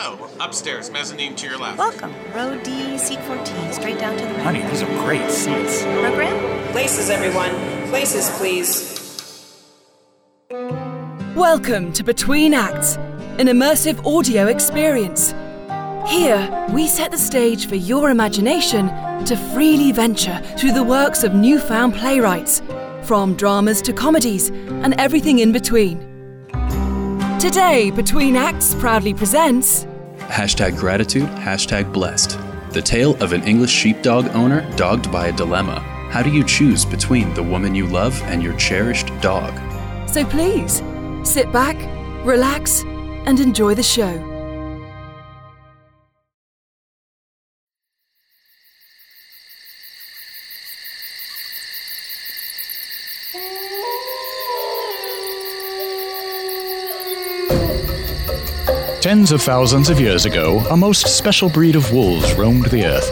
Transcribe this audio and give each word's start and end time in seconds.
Hello. 0.00 0.28
Upstairs, 0.38 0.92
mezzanine 0.92 1.34
to 1.34 1.48
your 1.48 1.58
left. 1.58 1.76
Welcome. 1.76 2.14
Row 2.32 2.56
D, 2.62 2.96
seat 2.98 3.18
14, 3.22 3.72
straight 3.72 3.98
down 3.98 4.16
to 4.16 4.24
the 4.24 4.32
right. 4.32 4.42
Honey, 4.44 4.62
these 4.62 4.80
are 4.80 5.04
great 5.04 5.28
seats. 5.28 5.82
Program? 5.82 6.70
Places, 6.70 7.10
everyone. 7.10 7.50
Places, 7.88 8.30
please. 8.38 8.94
Welcome 11.34 11.92
to 11.94 12.04
Between 12.04 12.54
Acts, 12.54 12.94
an 13.40 13.48
immersive 13.48 14.06
audio 14.06 14.46
experience. 14.46 15.34
Here, 16.06 16.66
we 16.72 16.86
set 16.86 17.10
the 17.10 17.18
stage 17.18 17.66
for 17.66 17.74
your 17.74 18.10
imagination 18.10 18.86
to 19.24 19.36
freely 19.52 19.90
venture 19.90 20.40
through 20.56 20.74
the 20.74 20.84
works 20.84 21.24
of 21.24 21.34
newfound 21.34 21.94
playwrights, 21.94 22.62
from 23.02 23.34
dramas 23.34 23.82
to 23.82 23.92
comedies 23.92 24.50
and 24.50 24.94
everything 25.00 25.40
in 25.40 25.50
between. 25.50 26.07
Today, 27.38 27.92
Between 27.92 28.34
Acts 28.34 28.74
proudly 28.74 29.14
presents 29.14 29.84
Hashtag 30.16 30.76
gratitude, 30.76 31.28
hashtag 31.28 31.92
blessed. 31.92 32.36
The 32.72 32.82
tale 32.82 33.14
of 33.22 33.32
an 33.32 33.44
English 33.44 33.70
sheepdog 33.70 34.26
owner 34.34 34.68
dogged 34.74 35.12
by 35.12 35.28
a 35.28 35.32
dilemma. 35.32 35.78
How 36.10 36.20
do 36.20 36.30
you 36.30 36.42
choose 36.42 36.84
between 36.84 37.32
the 37.34 37.42
woman 37.44 37.76
you 37.76 37.86
love 37.86 38.20
and 38.24 38.42
your 38.42 38.56
cherished 38.56 39.12
dog? 39.20 39.54
So 40.10 40.24
please, 40.24 40.82
sit 41.22 41.52
back, 41.52 41.76
relax, 42.26 42.82
and 42.82 43.38
enjoy 43.38 43.76
the 43.76 43.84
show. 43.84 44.37
Tens 59.08 59.32
of 59.32 59.40
thousands 59.40 59.88
of 59.88 59.98
years 59.98 60.26
ago, 60.26 60.58
a 60.68 60.76
most 60.76 61.16
special 61.16 61.48
breed 61.48 61.76
of 61.76 61.90
wolves 61.92 62.34
roamed 62.34 62.66
the 62.66 62.84
earth. 62.84 63.08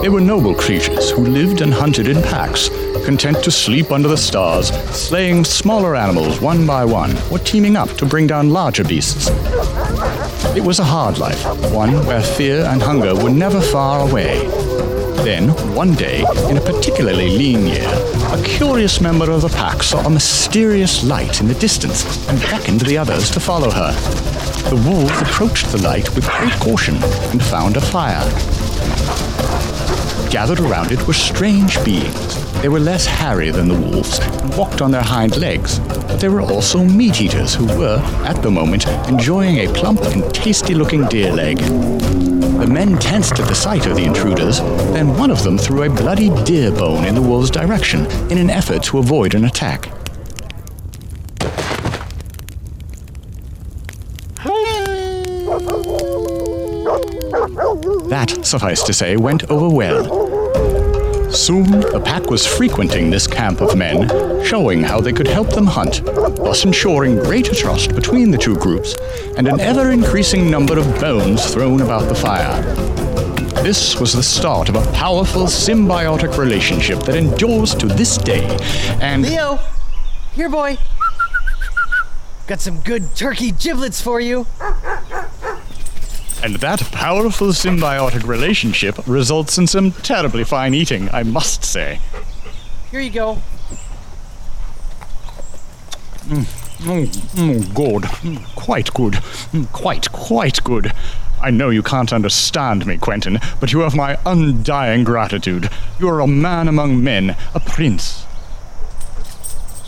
They 0.00 0.08
were 0.08 0.20
noble 0.20 0.54
creatures 0.54 1.10
who 1.10 1.26
lived 1.26 1.62
and 1.62 1.74
hunted 1.74 2.06
in 2.06 2.22
packs, 2.22 2.68
content 3.04 3.42
to 3.42 3.50
sleep 3.50 3.90
under 3.90 4.06
the 4.06 4.16
stars, 4.16 4.68
slaying 4.96 5.44
smaller 5.44 5.96
animals 5.96 6.40
one 6.40 6.64
by 6.64 6.84
one, 6.84 7.16
or 7.28 7.40
teaming 7.40 7.74
up 7.74 7.88
to 7.96 8.06
bring 8.06 8.28
down 8.28 8.50
larger 8.50 8.84
beasts. 8.84 9.28
It 10.54 10.62
was 10.62 10.78
a 10.78 10.84
hard 10.84 11.18
life, 11.18 11.44
one 11.72 12.06
where 12.06 12.22
fear 12.22 12.66
and 12.66 12.80
hunger 12.80 13.16
were 13.16 13.30
never 13.30 13.60
far 13.60 14.08
away. 14.08 14.59
Then, 15.30 15.50
one 15.76 15.94
day, 15.94 16.24
in 16.48 16.56
a 16.56 16.60
particularly 16.60 17.28
lean 17.28 17.64
year, 17.64 17.88
a 18.32 18.42
curious 18.42 19.00
member 19.00 19.30
of 19.30 19.42
the 19.42 19.48
pack 19.48 19.80
saw 19.80 20.04
a 20.04 20.10
mysterious 20.10 21.04
light 21.04 21.40
in 21.40 21.46
the 21.46 21.54
distance 21.54 22.04
and 22.28 22.40
beckoned 22.40 22.80
the 22.80 22.98
others 22.98 23.30
to 23.30 23.38
follow 23.38 23.70
her. 23.70 23.92
The 24.70 24.82
wolves 24.84 25.22
approached 25.22 25.70
the 25.70 25.80
light 25.82 26.12
with 26.16 26.28
great 26.28 26.54
caution 26.54 26.96
and 27.30 27.40
found 27.40 27.76
a 27.76 27.80
fire. 27.80 28.28
Gathered 30.32 30.58
around 30.58 30.90
it 30.90 31.06
were 31.06 31.12
strange 31.12 31.76
beings. 31.84 32.60
They 32.60 32.68
were 32.68 32.80
less 32.80 33.06
hairy 33.06 33.52
than 33.52 33.68
the 33.68 33.78
wolves 33.78 34.18
and 34.18 34.56
walked 34.56 34.82
on 34.82 34.90
their 34.90 35.00
hind 35.00 35.36
legs, 35.36 35.78
but 35.78 36.18
they 36.18 36.28
were 36.28 36.42
also 36.42 36.82
meat 36.82 37.20
eaters 37.20 37.54
who 37.54 37.66
were, 37.78 38.02
at 38.26 38.42
the 38.42 38.50
moment, 38.50 38.88
enjoying 39.08 39.58
a 39.58 39.72
plump 39.74 40.00
and 40.00 40.34
tasty 40.34 40.74
looking 40.74 41.06
deer 41.06 41.32
leg. 41.32 41.60
The 42.60 42.66
men 42.66 42.98
tensed 42.98 43.40
at 43.40 43.48
the 43.48 43.54
sight 43.54 43.86
of 43.86 43.96
the 43.96 44.04
intruders, 44.04 44.60
then 44.92 45.16
one 45.16 45.30
of 45.30 45.42
them 45.42 45.56
threw 45.56 45.84
a 45.84 45.88
bloody 45.88 46.28
deer 46.44 46.70
bone 46.70 47.06
in 47.06 47.14
the 47.14 47.22
wolves' 47.22 47.50
direction 47.50 48.04
in 48.30 48.36
an 48.36 48.50
effort 48.50 48.82
to 48.82 48.98
avoid 48.98 49.34
an 49.34 49.46
attack. 49.46 49.90
That, 58.10 58.40
suffice 58.42 58.82
to 58.82 58.92
say, 58.92 59.16
went 59.16 59.50
over 59.50 59.74
well. 59.74 60.29
Soon, 61.32 61.70
the 61.70 62.02
pack 62.04 62.28
was 62.28 62.44
frequenting 62.44 63.08
this 63.08 63.26
camp 63.26 63.60
of 63.60 63.76
men, 63.76 64.08
showing 64.44 64.82
how 64.82 65.00
they 65.00 65.12
could 65.12 65.28
help 65.28 65.50
them 65.50 65.66
hunt, 65.66 66.04
thus 66.04 66.64
ensuring 66.64 67.16
greater 67.16 67.54
trust 67.54 67.94
between 67.94 68.30
the 68.30 68.38
two 68.38 68.56
groups 68.56 68.96
and 69.36 69.46
an 69.46 69.60
ever 69.60 69.92
increasing 69.92 70.50
number 70.50 70.76
of 70.76 70.86
bones 71.00 71.52
thrown 71.52 71.82
about 71.82 72.08
the 72.08 72.14
fire. 72.14 72.60
This 73.62 74.00
was 74.00 74.12
the 74.12 74.22
start 74.22 74.68
of 74.68 74.74
a 74.74 74.92
powerful 74.92 75.44
symbiotic 75.44 76.36
relationship 76.36 77.00
that 77.00 77.14
endures 77.14 77.74
to 77.76 77.86
this 77.86 78.18
day, 78.18 78.44
and 79.00 79.22
Leo, 79.22 79.60
here, 80.32 80.48
boy. 80.48 80.78
Got 82.48 82.60
some 82.60 82.80
good 82.80 83.14
turkey 83.14 83.52
giblets 83.52 84.00
for 84.00 84.20
you. 84.20 84.46
And 86.42 86.56
that 86.56 86.80
powerful 86.92 87.48
symbiotic 87.48 88.26
relationship 88.26 88.96
results 89.06 89.58
in 89.58 89.66
some 89.66 89.92
terribly 89.92 90.44
fine 90.44 90.74
eating, 90.74 91.08
I 91.12 91.22
must 91.22 91.64
say. 91.64 92.00
Here 92.90 93.00
you 93.00 93.10
go. 93.10 93.38
Mm, 96.28 97.06
mm, 97.34 97.74
good. 97.74 98.02
Mm, 98.02 98.54
quite 98.54 98.92
good. 98.94 99.14
Mm, 99.14 99.70
quite, 99.72 100.10
quite 100.12 100.62
good. 100.64 100.92
I 101.40 101.50
know 101.50 101.70
you 101.70 101.82
can't 101.82 102.12
understand 102.12 102.86
me, 102.86 102.98
Quentin, 102.98 103.38
but 103.60 103.72
you 103.72 103.80
have 103.80 103.94
my 103.94 104.18
undying 104.26 105.04
gratitude. 105.04 105.70
You 105.98 106.08
are 106.08 106.20
a 106.20 106.26
man 106.26 106.68
among 106.68 107.02
men, 107.02 107.36
a 107.54 107.60
prince. 107.60 108.26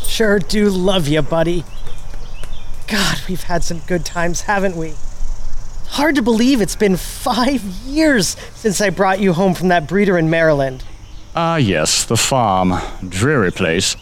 Sure 0.03 0.39
do 0.39 0.69
love 0.71 1.09
you, 1.09 1.23
buddy. 1.23 1.65
God, 2.87 3.23
we've 3.29 3.45
had 3.45 3.65
some 3.65 3.81
good 3.87 4.05
times, 4.05 4.43
haven't 4.43 4.77
we? 4.77 4.95
Hard 5.93 6.15
to 6.15 6.23
believe 6.23 6.63
it's 6.63 6.75
been 6.75 6.97
five 6.97 7.63
years 7.85 8.29
since 8.55 8.81
I 8.81 8.89
brought 8.89 9.21
you 9.21 9.35
home 9.35 9.53
from 9.53 9.69
that 9.69 9.87
breeder 9.87 10.17
in 10.17 10.31
Maryland. 10.31 10.83
Ah, 11.37 11.57
yes, 11.57 12.07
the 12.07 12.17
farm. 12.17 12.73
Dreary 13.07 13.53
place. 13.53 13.95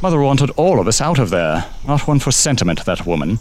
Mother 0.00 0.20
wanted 0.20 0.50
all 0.50 0.78
of 0.78 0.86
us 0.86 1.00
out 1.00 1.18
of 1.18 1.30
there. 1.30 1.66
Not 1.84 2.06
one 2.06 2.20
for 2.20 2.30
sentiment, 2.30 2.84
that 2.84 3.06
woman. 3.06 3.40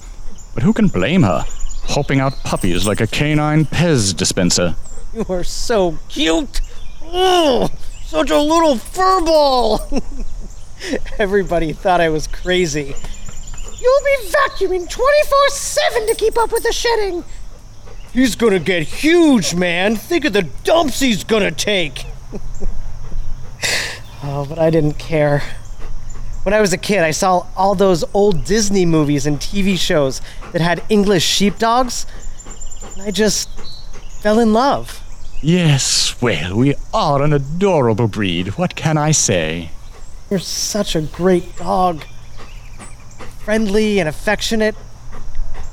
But 0.56 0.64
who 0.64 0.74
can 0.74 0.88
blame 0.88 1.22
her? 1.22 1.46
Hopping 1.90 2.20
out 2.20 2.34
puppies 2.44 2.88
like 2.88 3.02
a 3.02 3.08
canine 3.08 3.66
Pez 3.66 4.18
dispenser. 4.18 4.76
You 5.14 5.24
are 5.30 5.44
so 5.44 6.00
cute. 6.10 6.60
Oh, 7.04 7.70
such 8.06 8.32
a 8.32 8.42
little 8.42 8.78
furball. 8.78 10.02
Everybody 11.20 11.72
thought 11.72 12.02
I 12.02 12.10
was 12.10 12.26
crazy. 12.26 12.96
You'll 13.80 14.04
be 14.04 14.28
vacuuming 14.28 14.90
24 14.90 15.50
7 15.50 16.08
to 16.08 16.16
keep 16.16 16.36
up 16.40 16.52
with 16.52 16.64
the 16.64 16.74
shedding. 16.74 17.24
He's 18.14 18.36
gonna 18.36 18.60
get 18.60 18.84
huge, 18.84 19.56
man. 19.56 19.96
Think 19.96 20.26
of 20.26 20.34
the 20.34 20.44
dumps 20.64 21.00
he's 21.00 21.24
gonna 21.24 21.52
take. 21.52 22.06
oh, 24.24 24.46
but 24.48 24.60
I 24.60 24.70
didn't 24.70 25.00
care. 25.00 25.42
When 26.44 26.54
I 26.54 26.60
was 26.60 26.74
a 26.74 26.78
kid, 26.78 27.00
I 27.04 27.12
saw 27.12 27.46
all 27.56 27.76
those 27.76 28.04
old 28.14 28.44
Disney 28.46 28.86
movies 28.86 29.26
and 29.26 29.40
TV 29.40 29.78
shows 29.78 30.22
that 30.52 30.62
had 30.62 30.84
English 30.90 31.24
sheepdogs, 31.24 32.06
and 32.94 33.04
I 33.04 33.12
just 33.12 33.48
fell 34.22 34.40
in 34.40 34.52
love. 34.52 35.02
Yes, 35.42 36.22
well, 36.22 36.58
we 36.58 36.76
are 36.94 37.22
an 37.24 37.32
adorable 37.34 38.08
breed. 38.08 38.58
What 38.58 38.76
can 38.76 38.98
I 38.98 39.12
say? 39.12 39.72
You're 40.30 40.40
such 40.40 40.96
a 40.96 41.02
great 41.02 41.56
dog. 41.58 42.04
Friendly 43.40 44.00
and 44.00 44.10
affectionate. 44.10 44.76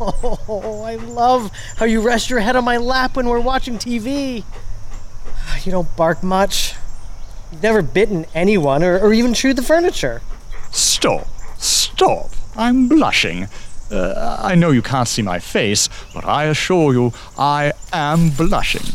Oh, 0.00 0.82
I 0.84 0.96
love 0.96 1.50
how 1.76 1.84
you 1.84 2.00
rest 2.00 2.30
your 2.30 2.40
head 2.40 2.56
on 2.56 2.64
my 2.64 2.76
lap 2.76 3.16
when 3.16 3.28
we're 3.28 3.40
watching 3.40 3.78
TV. 3.78 4.44
You 5.64 5.72
don't 5.72 5.96
bark 5.96 6.22
much. 6.22 6.74
You've 7.50 7.62
never 7.62 7.82
bitten 7.82 8.26
anyone 8.34 8.82
or, 8.84 8.98
or 8.98 9.12
even 9.12 9.34
chewed 9.34 9.56
the 9.56 9.62
furniture. 9.62 10.22
Stop. 10.70 11.26
Stop. 11.58 12.30
I'm 12.56 12.88
blushing. 12.88 13.48
Uh, 13.90 14.38
I 14.40 14.54
know 14.54 14.70
you 14.70 14.82
can't 14.82 15.08
see 15.08 15.22
my 15.22 15.38
face, 15.38 15.88
but 16.14 16.24
I 16.26 16.44
assure 16.44 16.92
you 16.92 17.12
I 17.38 17.72
am 17.92 18.30
blushing. 18.30 18.94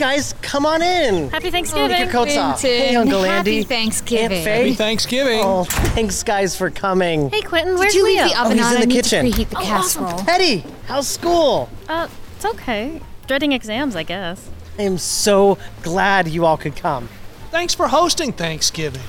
Guys, 0.00 0.34
come 0.42 0.64
on 0.66 0.82
in. 0.82 1.28
Happy 1.30 1.50
Thanksgiving. 1.50 1.88
Take 1.90 1.98
Thanksgiving. 1.98 2.00
your 2.00 2.10
coats 2.10 2.36
off. 2.36 2.62
Hey, 2.62 2.96
Uncle 2.96 3.24
Andy. 3.24 3.56
Happy 3.58 3.62
Thanksgiving. 3.62 4.38
Aunt 4.38 4.44
Faye. 4.44 4.56
Happy 4.58 4.74
Thanksgiving. 4.74 5.40
Oh, 5.44 5.64
thanks 5.64 6.22
guys 6.22 6.56
for 6.56 6.70
coming. 6.70 7.28
Hey, 7.30 7.42
Quentin, 7.42 7.74
where's 7.78 7.92
Did 7.92 7.98
you 7.98 8.04
Leo? 8.06 8.22
leave 8.24 8.32
the 8.32 8.40
oven 8.40 8.56
he's 8.56 8.66
on? 8.66 8.72
in 8.72 8.78
the 8.78 8.82
I 8.82 8.84
need 8.86 8.94
kitchen. 9.04 9.26
to 9.26 9.30
preheat 9.32 9.48
the 9.50 9.56
casserole. 9.56 10.18
Hetty, 10.22 10.64
how's 10.86 11.06
school? 11.06 11.68
Uh, 11.88 12.08
it's 12.36 12.44
okay. 12.46 13.00
Dreading 13.26 13.52
exams, 13.52 13.94
I 13.94 14.02
guess. 14.02 14.48
I 14.78 14.82
am 14.82 14.96
so 14.98 15.58
glad 15.82 16.28
you 16.28 16.46
all 16.46 16.56
could 16.56 16.76
come. 16.76 17.08
Thanks 17.50 17.74
for 17.74 17.88
hosting 17.88 18.32
Thanksgiving. 18.32 19.02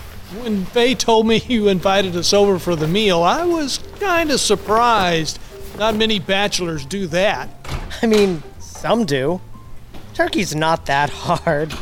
when 0.44 0.66
Faye 0.66 0.94
told 0.96 1.26
me 1.26 1.38
you 1.48 1.70
invited 1.70 2.16
us 2.18 2.34
over 2.34 2.60
for 2.60 2.76
the 2.76 2.88
meal, 2.88 3.24
I 3.24 3.46
was 3.46 3.80
kind 4.00 4.30
of 4.30 4.42
surprised. 4.42 5.40
Not 5.80 5.96
many 5.96 6.20
bachelors 6.20 6.86
do 6.86 7.08
that. 7.08 7.50
I 8.04 8.08
mean, 8.08 8.44
some 8.60 9.06
do. 9.06 9.40
Turkey's 10.21 10.53
not 10.53 10.85
that 10.85 11.09
hard. 11.09 11.73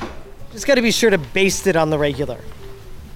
Just 0.54 0.66
gotta 0.66 0.82
be 0.82 0.92
sure 0.92 1.10
to 1.10 1.18
baste 1.18 1.68
it 1.68 1.76
on 1.76 1.90
the 1.90 2.00
regular. 2.00 2.40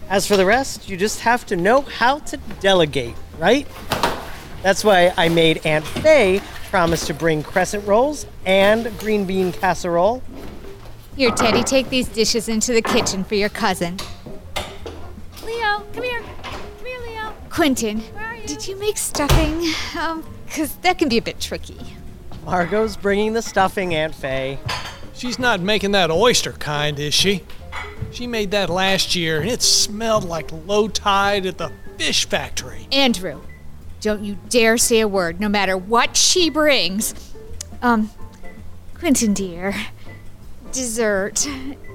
As 0.09 0.27
for 0.27 0.35
the 0.35 0.45
rest, 0.45 0.89
you 0.89 0.97
just 0.97 1.21
have 1.21 1.45
to 1.45 1.55
know 1.55 1.79
how 1.79 2.19
to 2.19 2.35
delegate, 2.59 3.15
right? 3.39 3.65
That's 4.63 4.83
why 4.83 5.13
I 5.15 5.29
made 5.29 5.65
Aunt 5.65 5.87
Faye 5.87 6.41
promise 6.69 7.07
to 7.07 7.13
bring 7.13 7.41
crescent 7.41 7.87
rolls 7.87 8.25
and 8.45 8.91
green 8.99 9.23
bean 9.23 9.53
casserole. 9.53 10.21
Here, 11.15 11.31
Teddy, 11.31 11.63
take 11.63 11.87
these 11.87 12.09
dishes 12.09 12.49
into 12.49 12.73
the 12.73 12.81
kitchen 12.81 13.23
for 13.23 13.35
your 13.35 13.47
cousin. 13.47 13.99
Leo, 15.45 15.85
come 15.93 16.03
here. 16.03 16.21
Come 16.43 16.85
here, 16.85 16.99
Leo. 16.99 17.33
Quentin, 17.49 17.99
you? 18.01 18.45
did 18.45 18.67
you 18.67 18.77
make 18.77 18.97
stuffing? 18.97 19.73
Um, 19.97 20.25
because 20.47 20.75
that 20.79 20.97
can 20.97 21.07
be 21.07 21.17
a 21.17 21.21
bit 21.21 21.39
tricky. 21.39 21.79
Margot's 22.43 22.97
bringing 22.97 23.31
the 23.31 23.41
stuffing, 23.41 23.95
Aunt 23.95 24.13
Faye. 24.13 24.59
She's 25.13 25.39
not 25.39 25.62
making 25.62 25.92
that 25.92 26.12
oyster 26.12 26.54
kind, 26.54 27.00
is 27.00 27.13
she? 27.13 27.44
She 28.12 28.27
made 28.27 28.51
that 28.51 28.69
last 28.69 29.15
year, 29.15 29.42
and 29.42 29.50
it 29.50 29.62
smelled 29.62 30.24
like 30.24 30.51
low 30.65 30.88
tide 30.88 31.45
at 31.45 31.57
the 31.57 31.71
fish 31.98 32.25
factory. 32.27 32.88
Andrew, 32.92 33.42
don't 34.01 34.24
you 34.24 34.38
dare 34.50 34.77
say 34.77 35.00
a 35.00 35.07
word, 35.07 35.39
no 35.39 35.50
matter 35.50 35.77
what 35.77 36.18
she 36.18 36.50
brings. 36.50 37.13
Um, 37.81 38.12
Quentin, 38.95 39.33
dear, 39.33 39.74
dessert. 40.71 41.48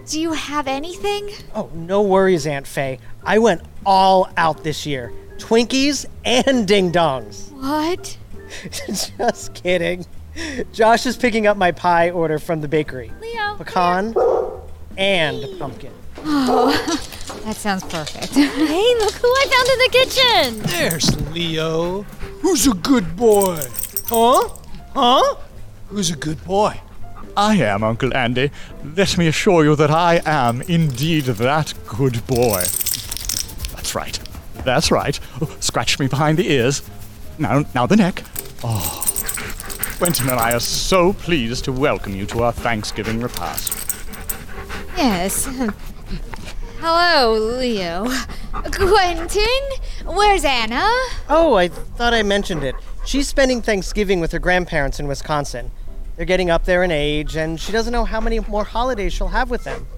Do 0.06 0.20
you 0.20 0.32
have 0.32 0.66
anything? 0.66 1.30
Oh, 1.54 1.70
no 1.74 2.02
worries, 2.02 2.46
Aunt 2.46 2.66
Faye. 2.66 2.98
I 3.24 3.38
went 3.38 3.62
all 3.84 4.30
out 4.36 4.64
this 4.64 4.86
year. 4.86 5.12
Twinkies 5.36 6.06
and 6.24 6.66
ding 6.66 6.90
dongs. 6.92 7.52
What? 7.52 8.16
Just 8.86 9.54
kidding. 9.54 10.06
Josh 10.72 11.06
is 11.06 11.16
picking 11.16 11.46
up 11.46 11.56
my 11.56 11.72
pie 11.72 12.10
order 12.10 12.38
from 12.38 12.60
the 12.60 12.68
bakery. 12.68 13.12
Leo. 13.20 13.56
Pecan 13.56 14.14
and 14.96 15.58
pumpkin. 15.58 15.92
Oh, 16.18 16.70
that 17.44 17.56
sounds 17.56 17.84
perfect. 17.84 18.34
Hey, 18.34 18.94
look 18.98 19.14
who 19.14 19.28
I 19.28 19.46
found 19.50 19.68
in 19.68 19.78
the 19.78 19.90
kitchen. 19.90 20.78
There's 20.78 21.32
Leo. 21.32 22.02
Who's 22.42 22.66
a 22.66 22.74
good 22.74 23.16
boy? 23.16 23.62
Huh? 24.08 24.48
Huh? 24.94 25.36
Who's 25.88 26.10
a 26.10 26.16
good 26.16 26.42
boy? 26.44 26.80
I 27.36 27.56
am, 27.56 27.84
Uncle 27.84 28.14
Andy. 28.16 28.50
Let 28.96 29.16
me 29.16 29.28
assure 29.28 29.64
you 29.64 29.76
that 29.76 29.90
I 29.90 30.20
am 30.26 30.62
indeed 30.62 31.24
that 31.24 31.72
good 31.86 32.26
boy. 32.26 32.62
That's 33.74 33.94
right. 33.94 34.18
That's 34.64 34.90
right. 34.90 35.18
Oh, 35.40 35.56
scratch 35.60 35.98
me 35.98 36.08
behind 36.08 36.38
the 36.38 36.50
ears. 36.50 36.82
Now, 37.38 37.64
now 37.74 37.86
the 37.86 37.96
neck. 37.96 38.24
Oh, 38.64 39.04
Quentin 39.98 40.28
and 40.28 40.38
I 40.38 40.52
are 40.54 40.60
so 40.60 41.12
pleased 41.12 41.64
to 41.64 41.72
welcome 41.72 42.14
you 42.14 42.24
to 42.26 42.44
our 42.44 42.52
Thanksgiving 42.52 43.20
repast. 43.20 43.72
Yes. 44.96 45.46
Hello, 46.78 47.32
Leo. 47.58 48.06
Quentin? 48.70 49.60
Where's 50.06 50.44
Anna? 50.44 50.88
Oh, 51.28 51.54
I 51.54 51.66
thought 51.66 52.14
I 52.14 52.22
mentioned 52.22 52.62
it. 52.62 52.76
She's 53.04 53.26
spending 53.26 53.60
Thanksgiving 53.60 54.20
with 54.20 54.30
her 54.30 54.38
grandparents 54.38 55.00
in 55.00 55.08
Wisconsin. 55.08 55.72
They're 56.14 56.24
getting 56.24 56.48
up 56.48 56.64
there 56.64 56.84
in 56.84 56.92
age, 56.92 57.34
and 57.34 57.58
she 57.58 57.72
doesn't 57.72 57.92
know 57.92 58.04
how 58.04 58.20
many 58.20 58.38
more 58.38 58.62
holidays 58.62 59.12
she'll 59.12 59.26
have 59.26 59.50
with 59.50 59.64
them. 59.64 59.88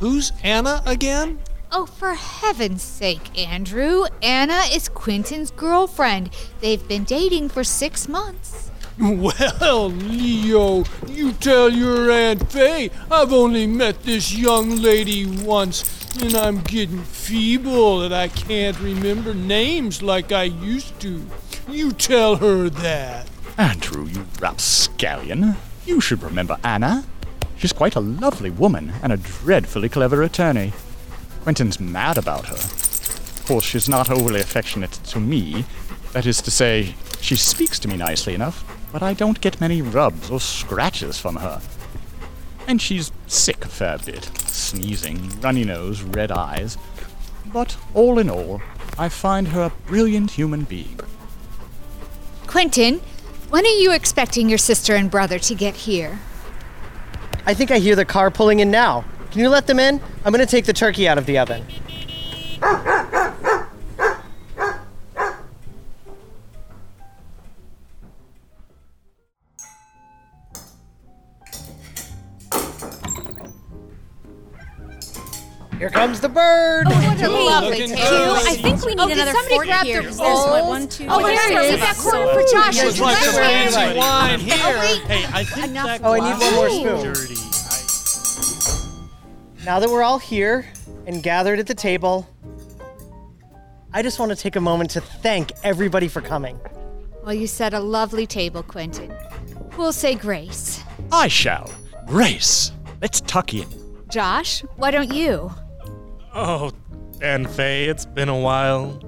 Who's 0.00 0.32
Anna 0.42 0.82
again? 0.84 1.38
Oh, 1.70 1.86
for 1.86 2.14
heaven's 2.14 2.82
sake, 2.82 3.38
Andrew. 3.38 4.06
Anna 4.20 4.62
is 4.72 4.88
Quentin's 4.88 5.52
girlfriend. 5.52 6.30
They've 6.60 6.88
been 6.88 7.04
dating 7.04 7.50
for 7.50 7.62
six 7.62 8.08
months. 8.08 8.65
Well, 8.98 9.90
Leo, 9.90 10.84
you 11.06 11.32
tell 11.32 11.68
your 11.68 12.10
Aunt 12.10 12.50
Faye 12.50 12.90
I've 13.10 13.30
only 13.30 13.66
met 13.66 14.04
this 14.04 14.34
young 14.34 14.76
lady 14.76 15.26
once, 15.26 16.16
and 16.22 16.34
I'm 16.34 16.62
getting 16.62 17.02
feeble 17.02 18.00
and 18.00 18.14
I 18.14 18.28
can't 18.28 18.80
remember 18.80 19.34
names 19.34 20.02
like 20.02 20.32
I 20.32 20.44
used 20.44 20.98
to. 21.00 21.26
You 21.68 21.92
tell 21.92 22.36
her 22.36 22.70
that. 22.70 23.28
Andrew, 23.58 24.06
you 24.06 24.26
rapscallion. 24.40 25.56
You 25.84 26.00
should 26.00 26.22
remember 26.22 26.56
Anna. 26.64 27.04
She's 27.58 27.74
quite 27.74 27.96
a 27.96 28.00
lovely 28.00 28.50
woman 28.50 28.94
and 29.02 29.12
a 29.12 29.18
dreadfully 29.18 29.90
clever 29.90 30.22
attorney. 30.22 30.72
Quentin's 31.42 31.78
mad 31.78 32.16
about 32.16 32.46
her. 32.46 32.54
Of 32.56 33.44
course, 33.46 33.64
she's 33.64 33.90
not 33.90 34.10
overly 34.10 34.40
affectionate 34.40 34.92
to 34.92 35.20
me. 35.20 35.66
That 36.12 36.24
is 36.24 36.40
to 36.42 36.50
say, 36.50 36.94
she 37.20 37.36
speaks 37.36 37.78
to 37.80 37.88
me 37.88 37.96
nicely 37.96 38.34
enough, 38.34 38.64
but 38.92 39.02
I 39.02 39.14
don't 39.14 39.40
get 39.40 39.60
many 39.60 39.82
rubs 39.82 40.30
or 40.30 40.40
scratches 40.40 41.18
from 41.18 41.36
her. 41.36 41.60
And 42.66 42.80
she's 42.80 43.12
sick 43.26 43.64
a 43.64 43.68
fair 43.68 43.98
bit 43.98 44.24
sneezing, 44.46 45.40
runny 45.40 45.64
nose, 45.64 46.02
red 46.02 46.30
eyes. 46.30 46.78
But 47.52 47.76
all 47.94 48.18
in 48.18 48.28
all, 48.28 48.60
I 48.98 49.08
find 49.08 49.48
her 49.48 49.64
a 49.64 49.88
brilliant 49.88 50.32
human 50.32 50.64
being. 50.64 50.98
Quentin, 52.46 53.00
when 53.50 53.64
are 53.64 53.78
you 53.80 53.92
expecting 53.92 54.48
your 54.48 54.58
sister 54.58 54.94
and 54.94 55.10
brother 55.10 55.38
to 55.38 55.54
get 55.54 55.74
here? 55.74 56.18
I 57.44 57.54
think 57.54 57.70
I 57.70 57.78
hear 57.78 57.94
the 57.94 58.04
car 58.04 58.30
pulling 58.30 58.60
in 58.60 58.70
now. 58.70 59.04
Can 59.30 59.40
you 59.40 59.48
let 59.48 59.66
them 59.66 59.78
in? 59.78 60.00
I'm 60.24 60.32
gonna 60.32 60.46
take 60.46 60.64
the 60.64 60.72
turkey 60.72 61.06
out 61.06 61.18
of 61.18 61.26
the 61.26 61.38
oven. 61.38 61.64
Comes 75.96 76.20
the 76.20 76.28
bird. 76.28 76.86
Oh, 76.88 76.90
what 76.90 77.20
a 77.20 77.28
lovely 77.28 77.70
looking 77.80 77.96
tail. 77.96 78.32
I 78.36 78.56
think 78.56 78.84
we 78.84 78.94
need 78.94 79.00
Oh, 79.00 79.08
another 79.08 79.32
somebody 79.32 79.54
fork 79.54 79.66
grab 79.66 79.84
here. 79.86 80.02
the 80.02 80.08
'cause 80.08 80.18
there's 80.18 80.38
what, 80.38 80.58
rolls? 80.60 80.68
one, 80.68 80.88
two, 80.88 81.06
Oh, 81.08 81.20
three, 81.20 81.32
here, 81.36 81.62
four, 81.62 81.76
that 81.78 81.96
corner 81.96 82.32
for 82.34 82.42
Josh. 82.52 82.82
Looks 82.84 83.00
like 83.00 83.16
fancy 83.16 83.98
wine 83.98 84.34
oh, 84.34 84.42
here. 84.42 84.54
Oh, 84.64 84.80
wait. 84.80 85.00
Hey, 85.10 85.26
I 85.32 85.44
think 85.44 85.66
Enough 85.68 85.86
that 85.86 86.00
Oh, 86.04 86.12
I 86.12 86.18
need 86.20 86.38
one 86.40 86.54
more 86.54 86.70
spoon. 86.70 87.10
is 87.10 87.18
dirty. 87.18 87.36
Now 89.64 89.80
that 89.80 89.88
we're 89.90 90.02
all 90.02 90.18
here 90.18 90.66
and 91.06 91.22
gathered 91.22 91.58
at 91.58 91.66
the 91.66 91.74
table, 91.74 92.28
I 93.92 94.02
just 94.02 94.18
want 94.18 94.30
to 94.30 94.36
take 94.36 94.56
a 94.56 94.60
moment 94.60 94.90
to 94.90 95.00
thank 95.00 95.52
everybody 95.64 96.08
for 96.08 96.20
coming. 96.20 96.58
Well, 97.24 97.34
you 97.34 97.46
set 97.46 97.74
a 97.74 97.80
lovely 97.80 98.26
table, 98.26 98.62
Quentin. 98.62 99.12
We'll 99.76 99.92
say 99.92 100.14
grace. 100.14 100.82
I 101.10 101.28
shall. 101.28 101.70
Grace, 102.06 102.70
let's 103.02 103.20
tuck 103.22 103.52
in. 103.54 103.66
Josh, 104.08 104.62
why 104.76 104.90
don't 104.92 105.12
you? 105.12 105.50
Oh, 106.38 106.70
Aunt 107.22 107.48
Faye, 107.48 107.86
it's 107.86 108.04
been 108.04 108.28
a 108.28 108.38
while. 108.38 109.00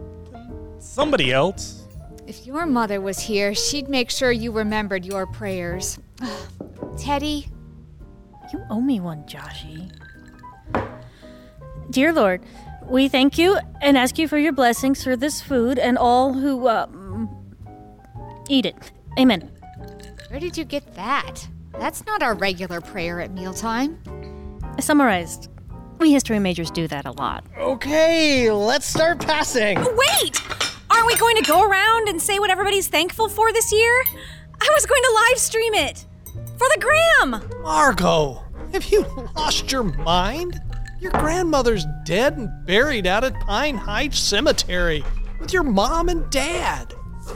Somebody 0.79 1.31
else. 1.31 1.87
If 2.27 2.47
your 2.47 2.65
mother 2.65 3.03
was 3.03 3.19
here, 3.19 3.55
she'd 3.55 3.87
make 3.87 4.11
sure 4.11 4.33
you 4.33 4.51
remembered 4.51 5.05
your 5.05 5.27
prayers. 5.27 5.99
Teddy, 6.97 7.49
You 8.51 8.65
owe 8.71 8.81
me 8.81 8.99
one, 8.99 9.25
Joshy. 9.25 9.93
Dear 11.91 12.15
Lord, 12.15 12.41
we 12.87 13.09
thank 13.09 13.37
you 13.37 13.59
and 13.83 13.99
ask 13.99 14.19
you 14.19 14.27
for 14.27 14.39
your 14.39 14.53
blessings 14.55 15.05
for 15.05 15.15
this 15.15 15.43
food 15.43 15.79
and 15.79 15.99
all 15.99 16.33
who 16.33 16.67
um, 16.67 17.29
eat 18.49 18.65
it. 18.65 18.91
Amen. 19.19 19.51
where 20.31 20.41
did 20.41 20.57
you 20.57 20.65
get 20.65 20.95
that? 20.95 21.47
That's 21.79 22.07
not 22.07 22.23
our 22.23 22.33
regular 22.33 22.81
prayer 22.81 23.21
at 23.21 23.33
mealtime. 23.33 23.99
I 24.79 24.81
summarized. 24.81 25.51
We 25.99 26.13
history 26.13 26.39
majors 26.39 26.71
do 26.71 26.87
that 26.89 27.07
a 27.07 27.13
lot. 27.13 27.45
Okay, 27.57 28.51
let's 28.51 28.87
start 28.87 29.19
passing. 29.21 29.79
Oh, 29.79 29.95
wait! 30.23 30.41
Aren't 30.91 31.07
we 31.07 31.17
going 31.17 31.37
to 31.37 31.43
go 31.43 31.63
around 31.69 32.09
and 32.09 32.21
say 32.21 32.39
what 32.39 32.51
everybody's 32.51 32.89
thankful 32.89 33.29
for 33.29 33.53
this 33.53 33.73
year? 33.73 34.05
I 34.61 34.69
was 34.73 34.87
going 34.87 35.03
to 35.03 35.27
live 35.29 35.39
stream 35.39 35.75
it 35.75 36.07
for 36.57 36.67
the 36.75 36.81
gram. 36.81 37.63
Margot, 37.63 38.43
have 38.73 38.85
you 38.87 39.05
lost 39.37 39.71
your 39.73 39.85
mind? 39.85 40.61
Your 41.01 41.13
grandmother's 41.13 41.87
dead 42.05 42.37
and 42.37 42.49
buried 42.67 43.07
out 43.07 43.23
at 43.25 43.39
Pine 43.41 43.77
Heights 43.77 44.19
Cemetery 44.19 45.05
with 45.41 45.53
your 45.53 45.63
mom 45.63 46.09
and 46.09 46.29
dad. 46.31 46.95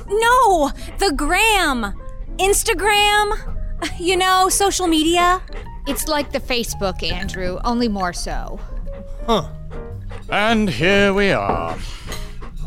No, 0.09 0.71
the 0.99 1.13
gram, 1.15 1.95
Instagram, 2.39 3.57
you 4.01 4.17
know, 4.17 4.49
social 4.49 4.87
media. 4.89 5.41
It's 5.87 6.09
like 6.09 6.33
the 6.33 6.41
Facebook, 6.41 7.03
Andrew, 7.03 7.59
only 7.65 7.89
more 7.89 8.13
so. 8.13 8.61
Huh. 9.27 9.49
And 10.31 10.69
here 10.69 11.13
we 11.13 11.33
are. 11.33 11.77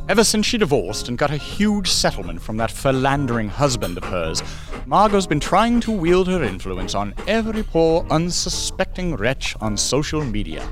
Ever 0.08 0.24
since 0.24 0.46
she 0.46 0.58
divorced 0.58 1.08
and 1.08 1.18
got 1.18 1.32
a 1.32 1.38
huge 1.38 1.90
settlement 1.90 2.42
from 2.42 2.58
that 2.58 2.72
philandering 2.72 3.50
husband 3.50 3.98
of 3.98 4.04
hers, 4.04 4.44
Margot's 4.86 5.26
been 5.26 5.40
trying 5.40 5.80
to 5.82 5.92
wield 5.92 6.28
her 6.28 6.44
influence 6.44 6.94
on 6.94 7.14
every 7.28 7.64
poor, 7.64 8.06
unsuspecting 8.12 9.16
wretch 9.16 9.56
on 9.62 9.76
social 9.78 10.24
media. 10.24 10.68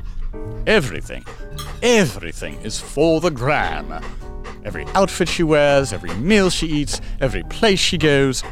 Everything 0.67 1.25
Everything 1.81 2.55
is 2.61 2.79
for 2.79 3.19
the 3.19 3.29
gram. 3.29 3.93
Every 4.63 4.85
outfit 4.95 5.27
she 5.27 5.43
wears, 5.43 5.91
every 5.91 6.13
meal 6.15 6.49
she 6.49 6.67
eats, 6.67 7.01
every 7.19 7.43
place 7.43 7.79
she 7.79 7.97
goes, 7.97 8.43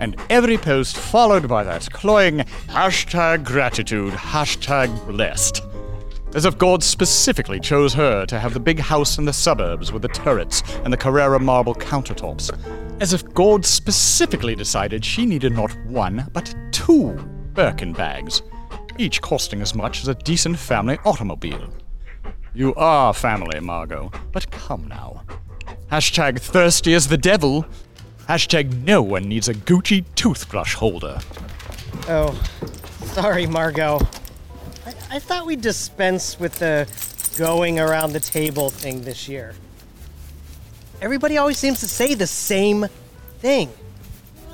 and 0.00 0.16
every 0.30 0.56
post 0.56 0.96
followed 0.96 1.48
by 1.48 1.64
that 1.64 1.90
cloying 1.92 2.38
hashtag 2.68 3.44
gratitude, 3.44 4.12
hashtag 4.12 5.06
blessed. 5.06 5.62
As 6.34 6.44
if 6.44 6.58
God 6.58 6.82
specifically 6.82 7.58
chose 7.58 7.94
her 7.94 8.26
to 8.26 8.38
have 8.38 8.52
the 8.52 8.60
big 8.60 8.78
house 8.78 9.18
in 9.18 9.24
the 9.24 9.32
suburbs 9.32 9.92
with 9.92 10.02
the 10.02 10.08
turrets 10.08 10.62
and 10.84 10.92
the 10.92 10.96
Carrara 10.96 11.40
marble 11.40 11.74
countertops. 11.74 12.50
As 13.00 13.12
if 13.12 13.24
God 13.32 13.64
specifically 13.64 14.54
decided 14.54 15.04
she 15.04 15.24
needed 15.24 15.52
not 15.52 15.74
one, 15.86 16.28
but 16.32 16.54
two 16.70 17.12
Birkin 17.54 17.92
bags, 17.92 18.42
each 18.98 19.22
costing 19.22 19.62
as 19.62 19.74
much 19.74 20.02
as 20.02 20.08
a 20.08 20.14
decent 20.14 20.58
family 20.58 20.98
automobile. 21.04 21.72
You 22.54 22.74
are 22.74 23.14
family, 23.14 23.60
Margot, 23.60 24.12
but 24.32 24.50
come 24.50 24.86
now. 24.86 25.24
Hashtag 25.90 26.40
thirsty 26.40 26.92
as 26.92 27.08
the 27.08 27.16
devil. 27.16 27.64
Hashtag 28.28 28.84
no 28.84 29.02
one 29.02 29.22
needs 29.22 29.48
a 29.48 29.54
Gucci 29.54 30.04
toothbrush 30.14 30.74
holder. 30.74 31.18
Oh, 32.08 32.38
sorry, 33.14 33.46
Margot. 33.46 34.00
I, 34.84 35.16
I 35.16 35.18
thought 35.18 35.46
we'd 35.46 35.62
dispense 35.62 36.38
with 36.38 36.58
the 36.58 36.86
going 37.38 37.80
around 37.80 38.12
the 38.12 38.20
table 38.20 38.68
thing 38.68 39.00
this 39.00 39.30
year. 39.30 39.54
Everybody 41.00 41.38
always 41.38 41.56
seems 41.56 41.80
to 41.80 41.88
say 41.88 42.12
the 42.14 42.26
same 42.26 42.88
thing. 43.38 43.72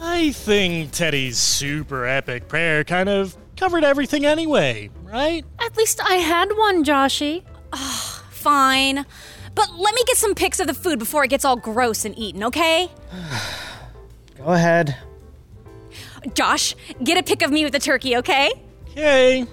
I 0.00 0.30
think 0.30 0.92
Teddy's 0.92 1.38
super 1.38 2.06
epic 2.06 2.46
prayer 2.46 2.84
kind 2.84 3.08
of 3.08 3.36
covered 3.56 3.82
everything 3.82 4.24
anyway, 4.24 4.90
right? 5.02 5.44
At 5.58 5.76
least 5.76 6.00
I 6.00 6.16
had 6.16 6.56
one, 6.56 6.84
Joshy. 6.84 7.42
Fine. 8.30 9.04
But 9.56 9.74
let 9.76 9.94
me 9.96 10.02
get 10.06 10.16
some 10.16 10.36
pics 10.36 10.60
of 10.60 10.68
the 10.68 10.74
food 10.74 11.00
before 11.00 11.24
it 11.24 11.28
gets 11.28 11.44
all 11.44 11.56
gross 11.56 12.04
and 12.04 12.16
eaten, 12.16 12.44
okay? 12.44 12.88
Go 14.44 14.52
ahead. 14.52 14.94
Josh, 16.34 16.74
get 17.02 17.16
a 17.16 17.22
pic 17.22 17.40
of 17.40 17.50
me 17.50 17.64
with 17.64 17.72
the 17.72 17.78
turkey, 17.78 18.16
okay? 18.18 18.52
Okay. 18.90 19.46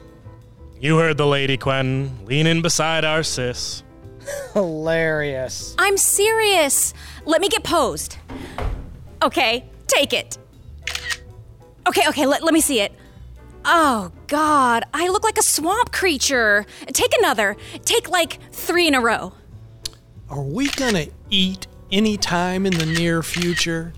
You 0.82 0.98
heard 0.98 1.18
the 1.18 1.26
lady, 1.28 1.56
Quentin. 1.56 2.26
Lean 2.26 2.46
in 2.46 2.62
beside 2.62 3.06
our 3.06 3.24
sis. 3.24 3.84
Hilarious. 4.54 5.76
I'm 5.80 5.96
serious. 5.96 6.94
Let 7.26 7.40
me 7.40 7.48
get 7.48 7.64
posed. 7.64 8.18
Okay, 9.24 9.64
take 9.88 10.12
it. 10.12 10.38
Okay, 11.88 12.08
okay, 12.10 12.26
let, 12.26 12.44
let 12.44 12.54
me 12.54 12.60
see 12.60 12.82
it. 12.82 12.92
Oh, 13.64 14.12
God, 14.28 14.84
I 14.94 15.08
look 15.08 15.24
like 15.24 15.38
a 15.38 15.44
swamp 15.44 15.94
creature. 15.94 16.66
Take 16.88 17.14
another. 17.20 17.56
Take 17.86 18.10
like 18.10 18.40
three 18.52 18.88
in 18.88 18.96
a 18.96 19.02
row. 19.02 19.32
Are 20.30 20.42
we 20.42 20.70
gonna 20.72 21.06
eat 21.30 21.68
any 21.92 22.18
time 22.18 22.66
in 22.66 22.74
the 22.74 22.86
near 22.86 23.24
future? 23.24 23.94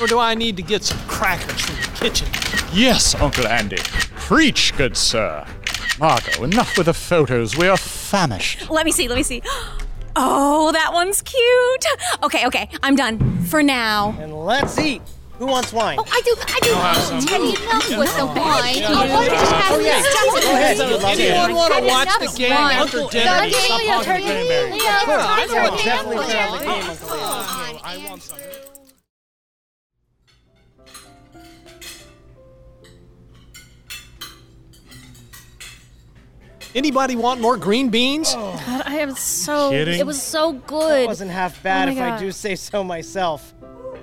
Or 0.00 0.06
do 0.06 0.18
I 0.18 0.34
need 0.34 0.56
to 0.56 0.62
get 0.62 0.82
some 0.82 0.98
crackers 1.06 1.60
from 1.60 1.76
the 1.76 1.98
kitchen? 1.98 2.26
Yes, 2.72 3.14
Uncle 3.16 3.46
Andy. 3.46 3.76
Preach, 4.16 4.74
good 4.76 4.96
sir. 4.96 5.44
Margot, 5.98 6.42
enough 6.44 6.76
with 6.78 6.86
the 6.86 6.94
photos. 6.94 7.56
We 7.56 7.68
are 7.68 7.76
famished. 7.76 8.70
Let 8.70 8.86
me 8.86 8.92
see, 8.92 9.08
let 9.08 9.16
me 9.16 9.22
see. 9.22 9.42
Oh, 10.16 10.72
that 10.72 10.92
one's 10.92 11.22
cute. 11.22 11.86
Okay, 12.24 12.44
okay, 12.48 12.68
I'm 12.82 12.96
done. 12.96 13.44
For 13.44 13.62
now. 13.62 14.16
And 14.18 14.34
let's 14.44 14.76
eat. 14.76 15.00
Who 15.38 15.46
wants 15.46 15.72
wine? 15.72 15.98
Oh, 16.00 16.04
I 16.10 16.20
do, 16.22 16.34
I 16.36 16.58
do. 16.62 16.72
have 16.74 16.96
some. 16.96 17.20
Teddy, 17.20 17.50
enough 17.62 17.88
with 17.96 18.16
the 18.16 18.26
wine. 18.26 18.74
Yeah. 18.76 18.88
Oh, 18.90 19.14
why 19.14 19.28
don't 19.28 19.70
Oh, 19.70 19.78
yeah. 19.78 20.02
Go 20.02 20.50
ahead. 20.52 20.76
stuff? 20.76 20.90
Love 21.02 21.18
it. 21.18 21.30
Anyone 21.30 21.54
want 21.54 21.74
to 21.74 21.80
watch 21.84 22.08
the 22.18 22.36
game 22.36 22.50
wine. 22.50 22.74
after 22.76 22.98
dinner? 23.06 23.24
Daddy, 23.24 23.52
Stop 23.52 23.78
Leo, 23.80 23.92
hogging 23.92 24.04
turkey. 24.04 24.24
cranberry. 24.24 24.70
Leo, 24.72 24.80
it's 24.80 24.84
time 24.84 25.46
for 25.46 25.54
Yeah, 25.54 25.62
a 25.62 25.84
definitely 25.84 25.84
gamble. 25.84 26.22
fair 26.24 26.46
of 26.48 26.58
the 26.58 26.64
game, 26.64 26.90
Uncle 26.90 27.08
Leo. 27.16 27.80
I 27.84 28.04
want 28.08 28.22
some. 28.22 28.38
Anybody 36.74 37.16
want 37.16 37.40
more 37.40 37.56
green 37.56 37.88
beans? 37.88 38.32
Oh. 38.36 38.62
God, 38.66 38.82
I 38.86 38.98
am 38.98 39.14
so. 39.14 39.70
Kidding? 39.70 39.98
It 39.98 40.06
was 40.06 40.22
so 40.22 40.52
That 40.52 40.66
good. 40.66 41.06
wasn't 41.06 41.30
half 41.30 41.62
bad 41.62 41.88
Oh 41.88 41.92
if 41.92 41.98
my 41.98 42.16
I 42.16 42.18
do 42.18 42.30
say 42.30 42.54
so 42.54 42.84
myself. 42.84 43.54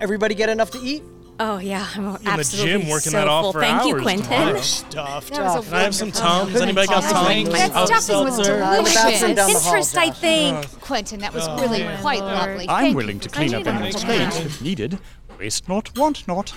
Everybody 0.01 0.36
get 0.36 0.50
enough 0.50 0.71
to 0.71 0.79
eat? 0.79 1.03
Oh, 1.39 1.59
yeah, 1.59 1.88
I'm 1.95 2.13
the 2.13 2.29
absolutely 2.29 2.71
gym 2.81 2.89
working 2.89 3.12
so 3.12 3.17
that 3.17 3.27
off 3.27 3.43
full. 3.43 3.53
for 3.53 3.62
Thank 3.62 3.86
you, 3.86 3.93
hours 3.93 4.01
Quentin. 4.01 4.24
tomorrow. 4.25 4.59
Stuffed. 4.62 5.33
That 5.33 5.43
was 5.43 5.67
a 5.67 5.69
Can 5.69 5.74
I 5.77 5.83
have 5.83 5.95
some 5.95 6.07
wonderful 6.07 6.29
Tums? 6.29 6.62
Anybody 6.62 6.88
got 6.88 7.03
That 7.03 7.71
Tums? 7.71 8.03
stuffing 8.03 8.25
was 8.25 8.36
Seltzer? 8.36 8.57
The 8.59 8.65
delicious. 8.75 9.21
down 9.21 9.36
the 9.36 9.59
hall, 9.59 9.74
I 9.75 10.07
Josh. 10.07 10.17
think. 10.19 10.57
Oh. 10.57 10.77
Quentin, 10.81 11.19
that 11.19 11.33
was 11.33 11.47
oh, 11.47 11.59
really 11.62 11.88
quite 12.01 12.21
lovely. 12.21 12.67
I'm 12.67 12.86
Thank 12.86 12.97
willing 12.97 13.19
to 13.19 13.29
clean 13.29 13.53
up 13.53 13.63
saying 13.65 13.75
anyone's 13.75 14.03
plate 14.03 14.45
if 14.45 14.62
needed. 14.63 15.00
Waste 15.39 15.69
not, 15.69 15.95
want 15.95 16.27
not. 16.27 16.53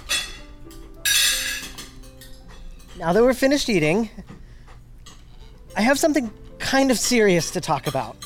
Now 2.98 3.12
that 3.12 3.22
we're 3.22 3.34
finished 3.34 3.68
eating, 3.68 4.08
I 5.76 5.82
have 5.82 5.98
something 5.98 6.30
kind 6.58 6.90
of 6.90 6.98
serious 6.98 7.50
to 7.52 7.60
talk 7.60 7.86
about. 7.86 8.16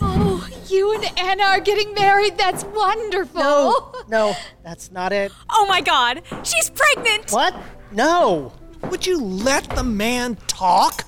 Oh, 0.00 0.46
you 0.68 0.94
and 0.94 1.18
Anna 1.18 1.44
are 1.44 1.60
getting 1.60 1.92
married. 1.94 2.36
That's 2.38 2.64
wonderful. 2.64 3.40
No, 3.40 3.92
no, 4.08 4.34
that's 4.64 4.90
not 4.90 5.12
it. 5.12 5.30
Oh 5.50 5.66
my 5.66 5.80
god, 5.80 6.22
she's 6.42 6.70
pregnant! 6.70 7.30
What? 7.30 7.54
No. 7.92 8.52
Would 8.90 9.06
you 9.06 9.20
let 9.20 9.68
the 9.70 9.84
man 9.84 10.36
talk? 10.46 11.04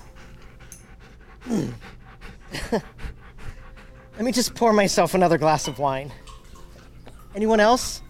Let 1.51 1.73
me 4.27 4.31
just 4.31 4.55
pour 4.55 4.75
myself 4.75 5.15
another 5.15 5.39
glass 5.39 5.69
of 5.69 5.79
wine. 5.79 6.13
Anyone 7.35 7.61
else? 7.61 8.03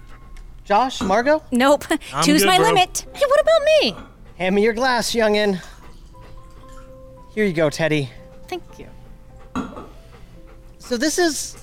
Josh, 0.64 1.00
Margot? 1.00 1.42
Nope, 1.52 1.84
I'm 2.12 2.24
choose 2.24 2.42
good, 2.42 2.48
my 2.48 2.58
bro. 2.58 2.66
limit. 2.68 3.06
Hey, 3.14 3.24
what 3.26 3.40
about 3.40 3.62
me? 3.64 3.94
Hand 4.36 4.54
me 4.56 4.64
your 4.64 4.72
glass, 4.72 5.12
youngin. 5.12 5.62
Here 7.34 7.46
you 7.46 7.54
go, 7.54 7.70
Teddy. 7.70 8.10
Thank 8.46 8.62
you. 8.78 8.88
So 10.78 10.98
this 10.98 11.18
is 11.18 11.56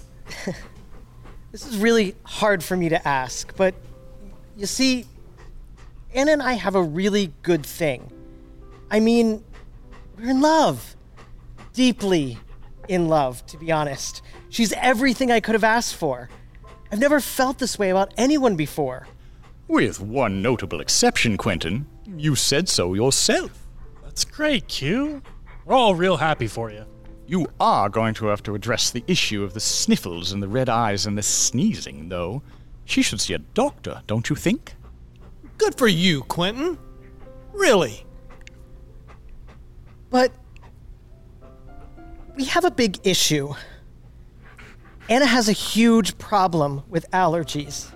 this 1.51 1.65
is 1.67 1.77
really 1.77 2.15
hard 2.23 2.63
for 2.63 2.75
me 2.75 2.89
to 2.89 3.07
ask, 3.07 3.55
but 3.55 3.75
you 4.57 4.65
see, 4.65 5.05
Anna 6.13 6.31
and 6.31 6.41
I 6.41 6.53
have 6.53 6.75
a 6.75 6.81
really 6.81 7.31
good 7.43 7.63
thing. 7.63 8.11
I 8.89 8.99
mean, 8.99 9.43
we're 10.17 10.31
in 10.31 10.41
love. 10.41 10.95
Deeply 11.73 12.39
in 12.87 13.07
love, 13.07 13.45
to 13.45 13.57
be 13.57 13.71
honest. 13.71 14.23
She's 14.49 14.73
everything 14.73 15.31
I 15.31 15.39
could 15.39 15.53
have 15.53 15.63
asked 15.63 15.95
for. 15.95 16.29
I've 16.91 16.99
never 16.99 17.19
felt 17.19 17.59
this 17.59 17.77
way 17.77 17.91
about 17.91 18.11
anyone 18.17 18.55
before. 18.55 19.07
With 19.67 20.01
one 20.01 20.41
notable 20.41 20.81
exception, 20.81 21.37
Quentin. 21.37 21.85
You 22.17 22.35
said 22.35 22.67
so 22.67 22.95
yourself. 22.95 23.67
That's 24.03 24.25
great, 24.25 24.67
Q. 24.67 25.21
We're 25.65 25.75
all 25.75 25.95
real 25.95 26.17
happy 26.17 26.47
for 26.47 26.71
you. 26.71 26.85
You 27.27 27.47
are 27.59 27.89
going 27.89 28.15
to 28.15 28.25
have 28.27 28.41
to 28.43 28.55
address 28.55 28.89
the 28.89 29.03
issue 29.07 29.43
of 29.43 29.53
the 29.53 29.59
sniffles 29.59 30.31
and 30.31 30.41
the 30.41 30.47
red 30.47 30.67
eyes 30.67 31.05
and 31.05 31.17
the 31.17 31.23
sneezing, 31.23 32.09
though. 32.09 32.41
She 32.85 33.03
should 33.03 33.21
see 33.21 33.35
a 33.35 33.39
doctor, 33.39 34.01
don't 34.07 34.29
you 34.29 34.35
think? 34.35 34.73
Good 35.59 35.75
for 35.75 35.87
you, 35.87 36.21
Quentin. 36.23 36.79
Really? 37.53 38.05
But 40.09 40.31
we 42.35 42.45
have 42.45 42.65
a 42.65 42.71
big 42.71 42.97
issue. 43.03 43.53
Anna 45.07 45.25
has 45.25 45.49
a 45.49 45.53
huge 45.53 46.17
problem 46.17 46.83
with 46.87 47.09
allergies. 47.11 47.91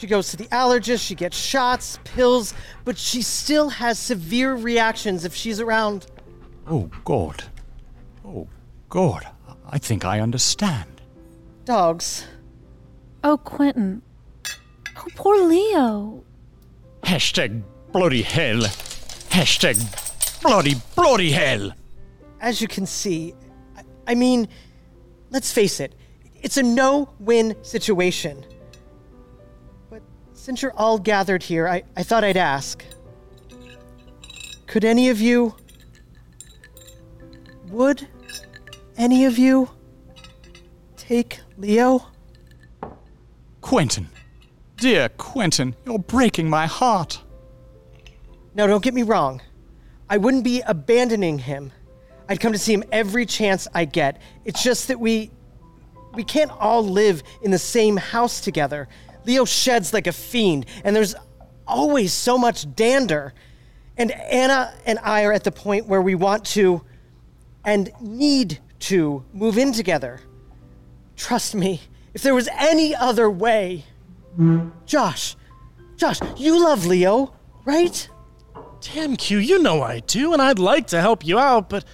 She 0.00 0.06
goes 0.06 0.30
to 0.30 0.38
the 0.38 0.46
allergist, 0.46 1.06
she 1.06 1.14
gets 1.14 1.36
shots, 1.36 1.98
pills, 2.04 2.54
but 2.86 2.96
she 2.96 3.20
still 3.20 3.68
has 3.68 3.98
severe 3.98 4.54
reactions 4.54 5.26
if 5.26 5.34
she's 5.34 5.60
around. 5.60 6.06
Oh, 6.66 6.88
God. 7.04 7.44
Oh, 8.24 8.48
God. 8.88 9.28
I 9.68 9.76
think 9.76 10.06
I 10.06 10.20
understand. 10.20 11.02
Dogs. 11.66 12.24
Oh, 13.22 13.36
Quentin. 13.36 14.00
Oh, 14.96 15.06
poor 15.16 15.36
Leo. 15.46 16.24
Hashtag 17.02 17.62
bloody 17.92 18.22
hell. 18.22 18.60
Hashtag 19.28 19.76
bloody, 20.40 20.76
bloody 20.96 21.30
hell. 21.30 21.72
As 22.40 22.62
you 22.62 22.68
can 22.68 22.86
see, 22.86 23.34
I, 23.76 23.82
I 24.06 24.14
mean, 24.14 24.48
let's 25.28 25.52
face 25.52 25.78
it, 25.78 25.94
it's 26.40 26.56
a 26.56 26.62
no 26.62 27.10
win 27.18 27.54
situation. 27.60 28.46
Since 30.40 30.62
you're 30.62 30.72
all 30.74 30.98
gathered 30.98 31.42
here, 31.42 31.68
I, 31.68 31.82
I 31.98 32.02
thought 32.02 32.24
I'd 32.24 32.38
ask 32.38 32.82
could 34.66 34.86
any 34.86 35.10
of 35.10 35.20
you, 35.20 35.54
would 37.68 38.08
any 38.96 39.26
of 39.26 39.36
you 39.36 39.68
take 40.96 41.40
Leo? 41.58 42.06
Quentin. 43.60 44.08
Dear 44.78 45.10
Quentin, 45.10 45.76
you're 45.84 45.98
breaking 45.98 46.48
my 46.48 46.66
heart. 46.66 47.20
No, 48.54 48.66
don't 48.66 48.82
get 48.82 48.94
me 48.94 49.02
wrong. 49.02 49.42
I 50.08 50.16
wouldn't 50.16 50.44
be 50.44 50.62
abandoning 50.66 51.38
him. 51.38 51.70
I'd 52.30 52.40
come 52.40 52.54
to 52.54 52.58
see 52.58 52.72
him 52.72 52.84
every 52.90 53.26
chance 53.26 53.68
I 53.74 53.84
get. 53.84 54.22
It's 54.46 54.62
just 54.62 54.88
that 54.88 54.98
we 54.98 55.32
we 56.14 56.24
can't 56.24 56.50
all 56.50 56.82
live 56.82 57.22
in 57.42 57.50
the 57.50 57.58
same 57.58 57.98
house 57.98 58.40
together. 58.40 58.88
Leo 59.24 59.44
sheds 59.44 59.92
like 59.92 60.06
a 60.06 60.12
fiend, 60.12 60.66
and 60.84 60.94
there's 60.94 61.14
always 61.66 62.12
so 62.12 62.38
much 62.38 62.74
dander. 62.74 63.32
And 63.96 64.12
Anna 64.12 64.72
and 64.86 64.98
I 65.00 65.24
are 65.24 65.32
at 65.32 65.44
the 65.44 65.52
point 65.52 65.86
where 65.86 66.02
we 66.02 66.14
want 66.14 66.44
to 66.46 66.82
and 67.64 67.90
need 68.00 68.58
to 68.80 69.24
move 69.32 69.58
in 69.58 69.72
together. 69.72 70.20
Trust 71.16 71.54
me, 71.54 71.82
if 72.14 72.22
there 72.22 72.34
was 72.34 72.48
any 72.56 72.94
other 72.94 73.30
way. 73.30 73.84
Josh, 74.86 75.36
Josh, 75.96 76.18
you 76.36 76.62
love 76.64 76.86
Leo, 76.86 77.34
right? 77.64 78.08
Damn, 78.80 79.16
Q, 79.16 79.38
you 79.38 79.58
know 79.58 79.82
I 79.82 80.00
do, 80.00 80.32
and 80.32 80.40
I'd 80.40 80.58
like 80.58 80.86
to 80.88 81.00
help 81.00 81.26
you 81.26 81.38
out, 81.38 81.68
but 81.68 81.84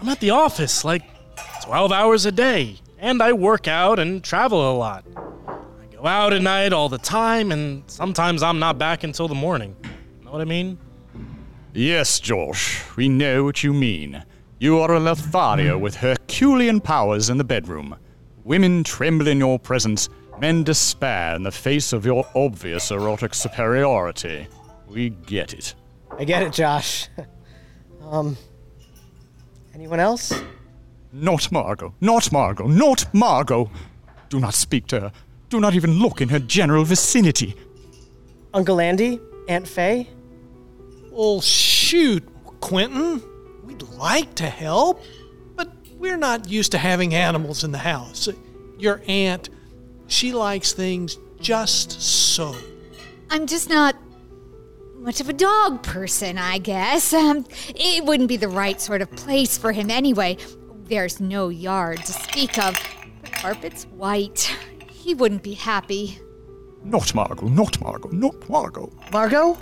I'm 0.00 0.08
at 0.08 0.20
the 0.20 0.30
office 0.30 0.84
like 0.84 1.02
12 1.64 1.90
hours 1.90 2.24
a 2.24 2.30
day, 2.30 2.76
and 2.98 3.20
I 3.20 3.32
work 3.32 3.66
out 3.66 3.98
and 3.98 4.22
travel 4.22 4.70
a 4.70 4.74
lot. 4.76 5.04
I 5.98 6.00
go 6.00 6.06
out 6.06 6.32
at 6.32 6.42
night 6.42 6.72
all 6.72 6.88
the 6.88 6.98
time, 6.98 7.50
and 7.50 7.82
sometimes 7.88 8.40
I'm 8.40 8.60
not 8.60 8.78
back 8.78 9.02
until 9.02 9.26
the 9.26 9.34
morning. 9.34 9.74
Know 10.22 10.30
what 10.30 10.40
I 10.40 10.44
mean? 10.44 10.78
Yes, 11.74 12.20
Josh, 12.20 12.84
we 12.96 13.08
know 13.08 13.42
what 13.42 13.64
you 13.64 13.72
mean. 13.72 14.22
You 14.60 14.78
are 14.78 14.94
a 14.94 15.00
Lothario 15.00 15.76
with 15.76 15.96
Herculean 15.96 16.80
powers 16.80 17.30
in 17.30 17.36
the 17.36 17.42
bedroom. 17.42 17.96
Women 18.44 18.84
tremble 18.84 19.26
in 19.26 19.38
your 19.38 19.58
presence, 19.58 20.08
men 20.38 20.62
despair 20.62 21.34
in 21.34 21.42
the 21.42 21.50
face 21.50 21.92
of 21.92 22.06
your 22.06 22.24
obvious 22.32 22.92
erotic 22.92 23.34
superiority. 23.34 24.46
We 24.86 25.10
get 25.10 25.52
it. 25.52 25.74
I 26.16 26.24
get 26.24 26.44
it, 26.44 26.52
Josh. 26.52 27.08
um, 28.02 28.36
anyone 29.74 29.98
else? 29.98 30.32
Not 31.12 31.50
Margot, 31.50 31.92
not 32.00 32.30
Margot, 32.30 32.68
not 32.68 33.12
Margot! 33.12 33.68
Do 34.28 34.38
not 34.38 34.54
speak 34.54 34.86
to 34.88 35.00
her. 35.00 35.12
Do 35.48 35.60
not 35.60 35.74
even 35.74 35.98
look 35.98 36.20
in 36.20 36.28
her 36.28 36.38
general 36.38 36.84
vicinity. 36.84 37.54
Uncle 38.52 38.80
Andy? 38.80 39.20
Aunt 39.48 39.66
Faye? 39.66 40.08
Well, 41.10 41.40
shoot, 41.40 42.22
Quentin. 42.60 43.22
We'd 43.64 43.82
like 43.82 44.34
to 44.36 44.46
help, 44.46 45.02
but 45.56 45.72
we're 45.96 46.16
not 46.18 46.48
used 46.48 46.72
to 46.72 46.78
having 46.78 47.14
animals 47.14 47.64
in 47.64 47.72
the 47.72 47.78
house. 47.78 48.28
Your 48.78 49.02
aunt, 49.08 49.48
she 50.06 50.32
likes 50.32 50.72
things 50.72 51.18
just 51.40 52.00
so. 52.00 52.54
I'm 53.30 53.46
just 53.46 53.68
not 53.68 53.96
much 54.96 55.20
of 55.20 55.28
a 55.28 55.32
dog 55.32 55.82
person, 55.82 56.38
I 56.38 56.58
guess. 56.58 57.12
Um, 57.18 57.46
it 57.68 58.04
wouldn't 58.04 58.28
be 58.28 58.36
the 58.36 58.48
right 58.48 58.80
sort 58.80 59.02
of 59.02 59.10
place 59.12 59.58
for 59.58 59.72
him 59.72 59.90
anyway. 59.90 60.36
There's 60.84 61.20
no 61.20 61.48
yard 61.48 61.98
to 62.04 62.12
speak 62.12 62.58
of. 62.58 62.74
The 63.22 63.30
carpet's 63.30 63.84
white. 63.84 64.54
He 65.08 65.14
wouldn't 65.14 65.42
be 65.42 65.54
happy. 65.54 66.18
Not 66.84 67.14
Margot, 67.14 67.48
not 67.48 67.80
Margot, 67.80 68.10
not 68.10 68.46
Margot. 68.50 68.92
Margot? 69.10 69.56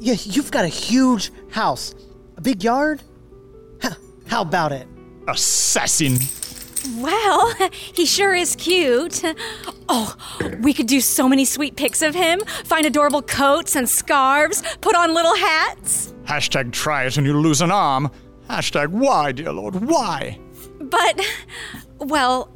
Yeah, 0.00 0.16
you've 0.24 0.50
got 0.50 0.64
a 0.64 0.68
huge 0.68 1.30
house. 1.52 1.94
A 2.36 2.40
big 2.40 2.64
yard? 2.64 3.00
Huh, 3.80 3.94
how 4.26 4.42
about 4.42 4.72
it? 4.72 4.88
Assassin! 5.28 6.16
Well, 6.96 7.54
he 7.70 8.04
sure 8.04 8.34
is 8.34 8.56
cute. 8.56 9.22
Oh, 9.88 10.16
we 10.58 10.74
could 10.74 10.88
do 10.88 11.00
so 11.00 11.28
many 11.28 11.44
sweet 11.44 11.76
pics 11.76 12.02
of 12.02 12.16
him, 12.16 12.40
find 12.64 12.84
adorable 12.84 13.22
coats 13.22 13.76
and 13.76 13.88
scarves, 13.88 14.60
put 14.80 14.96
on 14.96 15.14
little 15.14 15.36
hats. 15.36 16.12
Hashtag 16.24 16.72
try 16.72 17.04
it 17.04 17.16
and 17.16 17.24
you 17.24 17.38
lose 17.38 17.60
an 17.60 17.70
arm. 17.70 18.10
Hashtag 18.50 18.88
why, 18.88 19.30
dear 19.30 19.52
Lord, 19.52 19.76
why? 19.76 20.40
But, 20.80 21.24
well, 22.00 22.53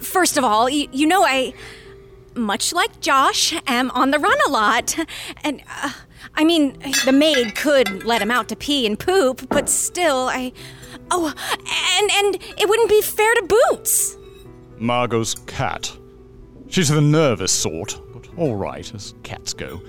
First 0.00 0.36
of 0.36 0.44
all, 0.44 0.68
you, 0.68 0.88
you 0.92 1.06
know, 1.06 1.24
I, 1.24 1.54
much 2.34 2.72
like 2.72 3.00
Josh, 3.00 3.54
am 3.66 3.90
on 3.92 4.10
the 4.10 4.18
run 4.18 4.38
a 4.46 4.50
lot. 4.50 4.96
And, 5.42 5.62
uh, 5.82 5.92
I 6.34 6.44
mean, 6.44 6.78
the 7.04 7.12
maid 7.12 7.54
could 7.54 8.04
let 8.04 8.22
him 8.22 8.30
out 8.30 8.48
to 8.48 8.56
pee 8.56 8.86
and 8.86 8.98
poop, 8.98 9.48
but 9.48 9.68
still, 9.68 10.28
I. 10.28 10.52
Oh, 11.10 11.26
and 11.26 12.10
and 12.12 12.60
it 12.60 12.68
wouldn't 12.68 12.88
be 12.88 13.02
fair 13.02 13.34
to 13.34 13.42
Boots. 13.42 14.16
Margot's 14.78 15.34
cat. 15.46 15.96
She's 16.68 16.88
the 16.88 17.00
nervous 17.00 17.52
sort, 17.52 18.00
but 18.12 18.28
all 18.36 18.54
right 18.54 18.94
as 18.94 19.14
cats 19.24 19.52
go. 19.52 19.80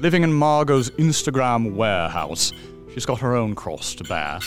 Living 0.00 0.22
in 0.22 0.32
Margot's 0.32 0.90
Instagram 0.90 1.74
warehouse, 1.74 2.52
she's 2.92 3.06
got 3.06 3.20
her 3.20 3.34
own 3.34 3.54
cross 3.54 3.94
to 3.94 4.04
bear. 4.04 4.38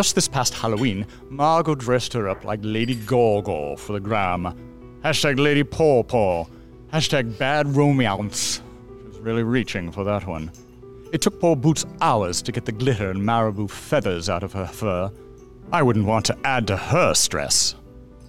Just 0.00 0.14
this 0.14 0.28
past 0.28 0.54
Halloween, 0.54 1.06
Margot 1.28 1.74
dressed 1.74 2.14
her 2.14 2.26
up 2.26 2.42
like 2.42 2.60
Lady 2.62 2.94
Gaga 2.94 3.76
for 3.76 3.92
the 3.92 4.00
gram. 4.00 4.98
Hashtag 5.04 5.38
Lady 5.38 5.62
Paw 5.62 6.02
Paw. 6.02 6.46
Hashtag 6.90 7.36
Bad 7.36 7.76
Romance. 7.76 8.62
She 8.98 9.08
was 9.08 9.18
really 9.18 9.42
reaching 9.42 9.92
for 9.92 10.02
that 10.04 10.26
one. 10.26 10.52
It 11.12 11.20
took 11.20 11.38
poor 11.38 11.54
Boots 11.54 11.84
hours 12.00 12.40
to 12.40 12.50
get 12.50 12.64
the 12.64 12.72
glitter 12.72 13.10
and 13.10 13.22
marabou 13.22 13.68
feathers 13.68 14.30
out 14.30 14.42
of 14.42 14.54
her 14.54 14.66
fur. 14.66 15.12
I 15.70 15.82
wouldn't 15.82 16.06
want 16.06 16.24
to 16.24 16.38
add 16.44 16.66
to 16.68 16.78
her 16.78 17.12
stress. 17.12 17.74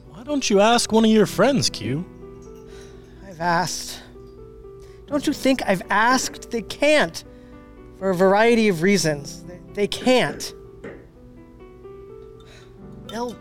Why 0.10 0.24
don't 0.24 0.50
you 0.50 0.60
ask 0.60 0.92
one 0.92 1.06
of 1.06 1.12
your 1.12 1.26
friends, 1.26 1.70
Q? 1.70 2.04
I've 3.26 3.40
asked. 3.40 3.98
Don't 5.08 5.26
you 5.26 5.32
think 5.32 5.62
I've 5.66 5.84
asked? 5.90 6.52
They 6.52 6.64
can't. 6.64 7.24
For 7.98 8.10
a 8.10 8.14
variety 8.14 8.68
of 8.68 8.82
reasons. 8.82 9.44
They, 9.44 9.62
they 9.74 9.88
can't. 9.88 10.54
Well, 13.12 13.36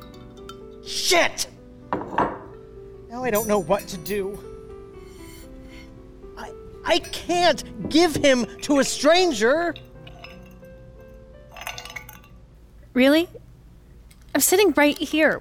shit! 0.85 1.47
Now 1.93 3.23
I 3.23 3.31
don't 3.31 3.47
know 3.47 3.59
what 3.59 3.87
to 3.89 3.97
do. 3.99 4.39
I, 6.37 6.53
I 6.85 6.99
can't 6.99 7.89
give 7.89 8.17
him 8.17 8.47
to 8.63 8.81
a 8.81 8.85
stranger. 8.85 9.75
Really? 12.95 13.29
I'm 14.35 14.41
sitting 14.41 14.73
right 14.77 14.99
here. 14.99 15.41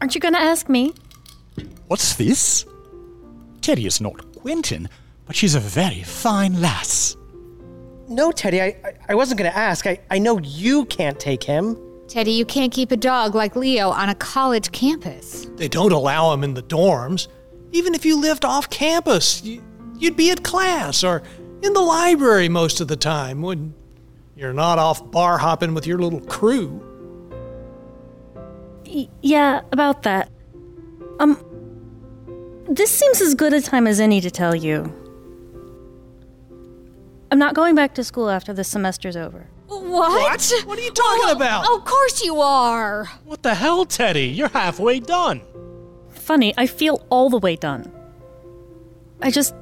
Aren't 0.00 0.14
you 0.14 0.20
gonna 0.20 0.38
ask 0.38 0.68
me? 0.68 0.94
What's 1.88 2.16
this? 2.16 2.64
Teddy 3.60 3.86
is 3.86 4.00
not 4.00 4.34
Quentin, 4.36 4.88
but 5.26 5.36
she's 5.36 5.54
a 5.54 5.60
very 5.60 6.02
fine 6.02 6.60
lass. 6.60 7.16
No, 8.08 8.30
Teddy, 8.30 8.62
I, 8.62 8.66
I, 8.84 8.92
I 9.08 9.14
wasn't 9.14 9.38
going 9.38 9.50
to 9.50 9.58
ask. 9.58 9.86
I, 9.86 9.98
I 10.10 10.18
know 10.20 10.38
you 10.38 10.84
can't 10.84 11.18
take 11.18 11.42
him. 11.42 11.76
Teddy, 12.08 12.32
you 12.32 12.44
can't 12.44 12.72
keep 12.72 12.92
a 12.92 12.96
dog 12.96 13.34
like 13.34 13.56
Leo 13.56 13.90
on 13.90 14.08
a 14.08 14.14
college 14.14 14.70
campus. 14.72 15.46
They 15.56 15.68
don't 15.68 15.92
allow 15.92 16.32
him 16.32 16.44
in 16.44 16.54
the 16.54 16.62
dorms. 16.62 17.28
Even 17.72 17.94
if 17.94 18.04
you 18.04 18.20
lived 18.20 18.44
off 18.44 18.70
campus, 18.70 19.42
you, 19.42 19.62
you'd 19.98 20.16
be 20.16 20.30
at 20.30 20.44
class 20.44 21.02
or 21.02 21.22
in 21.62 21.72
the 21.72 21.80
library 21.80 22.48
most 22.48 22.80
of 22.80 22.88
the 22.88 22.96
time 22.96 23.42
when 23.42 23.74
you're 24.36 24.52
not 24.52 24.78
off 24.78 25.10
bar 25.10 25.38
hopping 25.38 25.74
with 25.74 25.86
your 25.86 25.98
little 25.98 26.20
crew. 26.20 26.82
Yeah, 29.20 29.62
about 29.72 30.04
that. 30.04 30.30
Um, 31.18 31.42
this 32.68 32.90
seems 32.90 33.20
as 33.20 33.34
good 33.34 33.52
a 33.52 33.60
time 33.60 33.86
as 33.86 33.98
any 33.98 34.20
to 34.20 34.30
tell 34.30 34.54
you. 34.54 34.92
I'm 37.30 37.38
not 37.38 37.54
going 37.54 37.74
back 37.74 37.94
to 37.94 38.04
school 38.04 38.30
after 38.30 38.52
this 38.52 38.68
semester's 38.68 39.16
over. 39.16 39.48
What? 39.66 39.82
What? 40.10 40.52
What 40.66 40.78
are 40.78 40.82
you 40.82 40.90
talking 40.90 41.28
oh, 41.28 41.32
about? 41.32 41.76
Of 41.76 41.84
course 41.84 42.24
you 42.24 42.40
are. 42.40 43.06
What 43.24 43.42
the 43.42 43.54
hell, 43.54 43.84
Teddy? 43.84 44.26
You're 44.26 44.48
halfway 44.48 45.00
done. 45.00 45.42
Funny, 46.10 46.54
I 46.56 46.66
feel 46.66 47.04
all 47.10 47.30
the 47.30 47.38
way 47.38 47.56
done. 47.56 47.92
I 49.22 49.30
just 49.30 49.54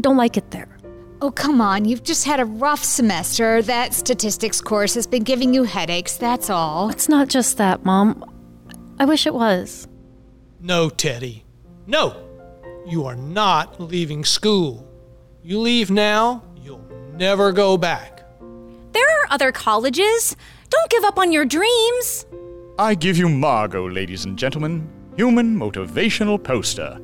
don't 0.00 0.16
like 0.16 0.36
it 0.36 0.50
there. 0.50 0.76
Oh, 1.22 1.30
come 1.30 1.60
on. 1.60 1.84
You've 1.84 2.02
just 2.02 2.24
had 2.26 2.40
a 2.40 2.44
rough 2.44 2.84
semester. 2.84 3.62
That 3.62 3.94
statistics 3.94 4.60
course 4.60 4.94
has 4.94 5.06
been 5.06 5.22
giving 5.22 5.54
you 5.54 5.64
headaches, 5.64 6.16
that's 6.16 6.50
all. 6.50 6.90
It's 6.90 7.08
not 7.08 7.28
just 7.28 7.56
that, 7.58 7.84
Mom. 7.84 8.24
I 8.98 9.04
wish 9.04 9.26
it 9.26 9.34
was. 9.34 9.88
No, 10.60 10.88
Teddy. 10.90 11.44
No. 11.86 12.16
You 12.86 13.06
are 13.06 13.16
not 13.16 13.80
leaving 13.80 14.24
school. 14.24 14.86
You 15.42 15.60
leave 15.60 15.90
now, 15.90 16.44
you'll 16.62 16.86
never 17.14 17.52
go 17.52 17.76
back. 17.76 18.15
There 18.96 19.20
are 19.20 19.26
other 19.28 19.52
colleges. 19.52 20.36
Don't 20.70 20.90
give 20.90 21.04
up 21.04 21.18
on 21.18 21.30
your 21.30 21.44
dreams. 21.44 22.24
I 22.78 22.94
give 22.94 23.18
you 23.18 23.28
Margot, 23.28 23.86
ladies 23.90 24.24
and 24.24 24.38
gentlemen. 24.38 24.88
Human 25.18 25.54
motivational 25.54 26.42
poster. 26.42 26.98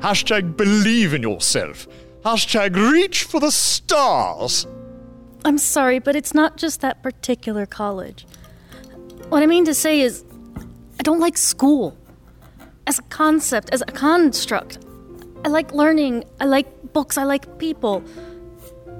Hashtag 0.00 0.58
believe 0.58 1.14
in 1.14 1.22
yourself. 1.22 1.88
Hashtag 2.26 2.76
reach 2.76 3.22
for 3.24 3.40
the 3.40 3.50
stars. 3.50 4.66
I'm 5.42 5.56
sorry, 5.56 5.98
but 5.98 6.14
it's 6.14 6.34
not 6.34 6.58
just 6.58 6.82
that 6.82 7.02
particular 7.02 7.64
college. 7.64 8.26
What 9.30 9.42
I 9.42 9.46
mean 9.46 9.64
to 9.64 9.72
say 9.72 10.02
is, 10.02 10.22
I 10.98 11.02
don't 11.02 11.20
like 11.20 11.38
school. 11.38 11.96
As 12.86 12.98
a 12.98 13.02
concept, 13.04 13.70
as 13.72 13.80
a 13.80 13.86
construct. 13.86 14.78
I 15.42 15.48
like 15.48 15.72
learning, 15.72 16.24
I 16.38 16.44
like 16.44 16.92
books, 16.92 17.16
I 17.16 17.24
like 17.24 17.58
people. 17.58 18.04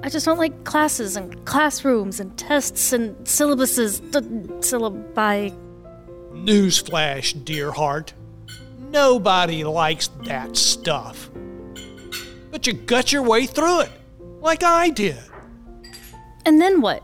I 0.03 0.09
just 0.09 0.25
don't 0.25 0.39
like 0.39 0.63
classes 0.63 1.15
and 1.15 1.45
classrooms 1.45 2.19
and 2.19 2.35
tests 2.37 2.91
and 2.91 3.15
syllabuses, 3.17 3.99
d- 4.11 4.19
syllabi. 4.59 5.55
Newsflash, 6.33 7.45
dear 7.45 7.71
heart. 7.71 8.13
Nobody 8.79 9.63
likes 9.63 10.07
that 10.25 10.57
stuff. 10.57 11.29
But 12.49 12.65
you 12.65 12.73
gut 12.73 13.11
your 13.11 13.21
way 13.21 13.45
through 13.45 13.81
it, 13.81 13.91
like 14.39 14.63
I 14.63 14.89
did. 14.89 15.17
And 16.45 16.59
then 16.59 16.81
what? 16.81 17.03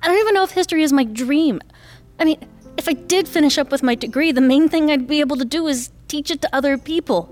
I 0.00 0.08
don't 0.08 0.18
even 0.18 0.34
know 0.34 0.44
if 0.44 0.52
history 0.52 0.82
is 0.82 0.92
my 0.92 1.04
dream. 1.04 1.60
I 2.18 2.24
mean, 2.24 2.38
if 2.76 2.88
I 2.88 2.92
did 2.92 3.26
finish 3.26 3.58
up 3.58 3.70
with 3.72 3.82
my 3.82 3.94
degree, 3.94 4.32
the 4.32 4.40
main 4.40 4.68
thing 4.68 4.90
I'd 4.90 5.06
be 5.08 5.20
able 5.20 5.36
to 5.36 5.44
do 5.44 5.66
is 5.66 5.90
teach 6.08 6.30
it 6.30 6.40
to 6.42 6.54
other 6.54 6.78
people. 6.78 7.28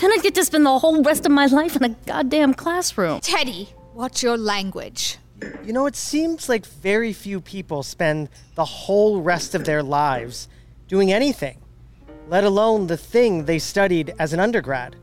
Then 0.00 0.12
I'd 0.12 0.22
get 0.22 0.34
to 0.34 0.44
spend 0.44 0.66
the 0.66 0.78
whole 0.78 1.02
rest 1.02 1.26
of 1.26 1.32
my 1.32 1.46
life 1.46 1.76
in 1.76 1.84
a 1.84 1.88
goddamn 1.90 2.54
classroom. 2.54 3.20
Teddy, 3.20 3.70
watch 3.94 4.22
your 4.22 4.36
language. 4.36 5.18
You 5.64 5.72
know, 5.72 5.86
it 5.86 5.96
seems 5.96 6.48
like 6.48 6.64
very 6.66 7.12
few 7.12 7.40
people 7.40 7.82
spend 7.82 8.28
the 8.54 8.64
whole 8.64 9.20
rest 9.20 9.54
of 9.54 9.64
their 9.64 9.82
lives 9.82 10.48
doing 10.88 11.12
anything, 11.12 11.58
let 12.28 12.44
alone 12.44 12.86
the 12.86 12.96
thing 12.96 13.44
they 13.44 13.58
studied 13.58 14.14
as 14.18 14.32
an 14.32 14.40
undergrad. 14.40 14.96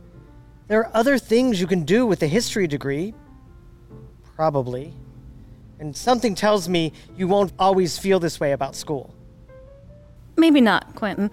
There 0.68 0.80
are 0.80 0.92
other 0.94 1.18
things 1.18 1.60
you 1.60 1.68
can 1.68 1.84
do 1.84 2.06
with 2.06 2.24
a 2.24 2.28
history 2.28 2.68
degree. 2.68 3.14
Probably. 4.36 4.94
And 5.80 5.96
something 5.96 6.34
tells 6.34 6.70
me 6.70 6.94
you 7.18 7.28
won't 7.28 7.52
always 7.60 7.98
feel 7.98 8.20
this 8.20 8.40
way 8.40 8.54
about 8.54 8.76
school. 8.76 9.14
Maybe 10.38 10.62
not, 10.62 10.96
Quentin. 10.96 11.30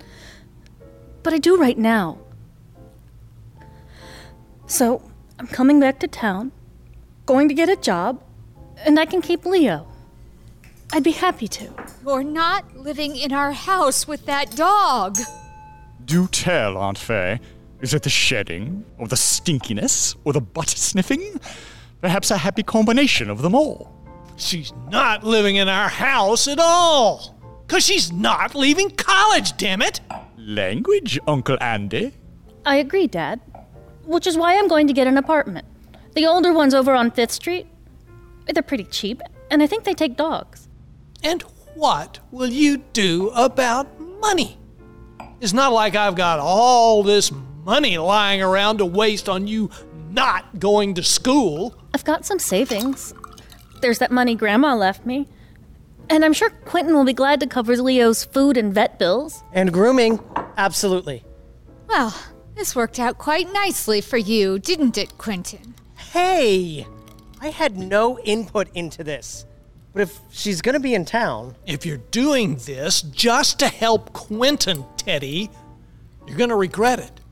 But 1.23 1.33
I 1.33 1.39
do 1.39 1.57
right 1.57 1.79
now. 1.79 2.19
So, 4.71 5.03
I'm 5.41 5.49
coming 5.49 5.81
back 5.81 5.99
to 5.99 6.07
town, 6.07 6.53
going 7.27 7.49
to 7.49 7.55
get 7.55 7.69
a 7.69 7.75
job, 7.75 8.23
and 8.87 9.01
I 9.01 9.05
can 9.05 9.21
keep 9.21 9.45
Leo. 9.45 9.85
I'd 10.93 11.03
be 11.03 11.11
happy 11.11 11.49
to. 11.49 11.75
You're 12.07 12.23
not 12.23 12.77
living 12.77 13.17
in 13.17 13.33
our 13.33 13.51
house 13.51 14.07
with 14.07 14.27
that 14.27 14.55
dog. 14.55 15.17
Do 16.05 16.29
tell, 16.29 16.77
Aunt 16.79 16.99
Faye. 16.99 17.41
Is 17.81 17.95
it 17.95 18.05
the 18.05 18.11
shedding, 18.11 18.85
or 18.97 19.09
the 19.09 19.17
stinkiness, 19.17 20.15
or 20.23 20.33
the 20.33 20.41
butt 20.41 20.69
sniffing? 20.69 21.41
Perhaps 22.01 22.31
a 22.31 22.37
happy 22.37 22.63
combination 22.63 23.29
of 23.29 23.43
them 23.43 23.57
all. 23.57 23.93
She's 24.37 24.73
not 24.89 25.25
living 25.25 25.57
in 25.57 25.69
our 25.69 25.89
house 25.89 26.47
at 26.47 26.61
all. 26.61 27.37
Because 27.67 27.85
she's 27.85 28.13
not 28.13 28.55
leaving 28.55 28.91
college, 28.91 29.57
damn 29.57 29.83
it. 29.83 30.01
Language, 30.39 31.19
Uncle 31.27 31.59
Andy? 31.61 32.13
I 32.65 32.77
agree, 32.77 33.09
Dad. 33.09 33.41
Which 34.11 34.27
is 34.27 34.37
why 34.37 34.59
I'm 34.59 34.67
going 34.67 34.89
to 34.89 34.93
get 34.93 35.07
an 35.07 35.17
apartment. 35.17 35.69
The 36.17 36.27
older 36.27 36.53
one's 36.53 36.75
over 36.75 36.95
on 36.95 37.13
5th 37.13 37.31
Street. 37.31 37.69
They're 38.53 38.61
pretty 38.61 38.83
cheap, 38.83 39.23
and 39.53 39.63
I 39.63 39.69
think 39.69 39.85
they 39.85 39.95
take 39.95 40.17
dogs. 40.17 40.67
And 41.23 41.43
what 41.77 42.19
will 42.33 42.49
you 42.49 42.79
do 42.93 43.31
about 43.37 44.01
money? 44.01 44.59
It's 45.41 45.53
not 45.53 45.73
like 45.73 45.95
I've 45.95 46.17
got 46.17 46.41
all 46.41 47.05
this 47.05 47.31
money 47.65 47.99
lying 47.99 48.43
around 48.43 48.79
to 48.79 48.85
waste 48.85 49.29
on 49.29 49.47
you 49.47 49.71
not 50.11 50.59
going 50.59 50.95
to 50.95 51.05
school. 51.05 51.77
I've 51.95 52.05
got 52.05 52.27
some 52.27 52.41
savings. 52.41 53.15
There's 53.81 53.99
that 53.99 54.11
money 54.11 54.35
Grandma 54.35 54.75
left 54.75 55.07
me. 55.07 55.29
And 56.09 56.25
I'm 56.25 56.33
sure 56.33 56.51
Quentin 56.51 56.95
will 56.95 57.05
be 57.05 57.13
glad 57.13 57.39
to 57.39 57.47
cover 57.47 57.77
Leo's 57.77 58.25
food 58.25 58.57
and 58.57 58.75
vet 58.75 58.99
bills. 58.99 59.45
And 59.53 59.73
grooming, 59.73 60.19
absolutely. 60.57 61.23
Well, 61.89 62.13
this 62.61 62.77
worked 62.77 63.01
out 63.01 63.17
quite 63.17 63.51
nicely 63.55 64.03
for 64.03 64.19
you, 64.19 64.59
didn't 64.59 64.99
it, 64.99 65.17
Quentin? 65.17 65.75
Hey! 65.97 66.87
I 67.41 67.49
had 67.49 67.79
no 67.79 68.19
input 68.19 68.69
into 68.75 69.03
this. 69.03 69.47
But 69.95 70.03
if 70.03 70.21
she's 70.29 70.61
gonna 70.61 70.79
be 70.79 70.93
in 70.93 71.07
town. 71.07 71.57
If 71.65 71.87
you're 71.87 72.05
doing 72.11 72.57
this 72.57 73.01
just 73.01 73.59
to 73.61 73.69
help 73.69 74.13
Quentin, 74.13 74.85
Teddy, 74.99 75.49
you're 76.27 76.37
gonna 76.37 76.55
regret 76.55 76.99
it. 76.99 77.23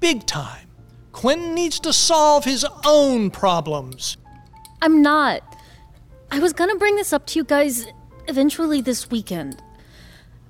Big 0.00 0.24
time. 0.24 0.66
Quentin 1.12 1.54
needs 1.54 1.78
to 1.80 1.92
solve 1.92 2.46
his 2.46 2.64
own 2.86 3.30
problems. 3.30 4.16
I'm 4.80 5.02
not. 5.02 5.42
I 6.30 6.38
was 6.38 6.54
gonna 6.54 6.76
bring 6.76 6.96
this 6.96 7.12
up 7.12 7.26
to 7.26 7.38
you 7.38 7.44
guys 7.44 7.86
eventually 8.28 8.80
this 8.80 9.10
weekend. 9.10 9.62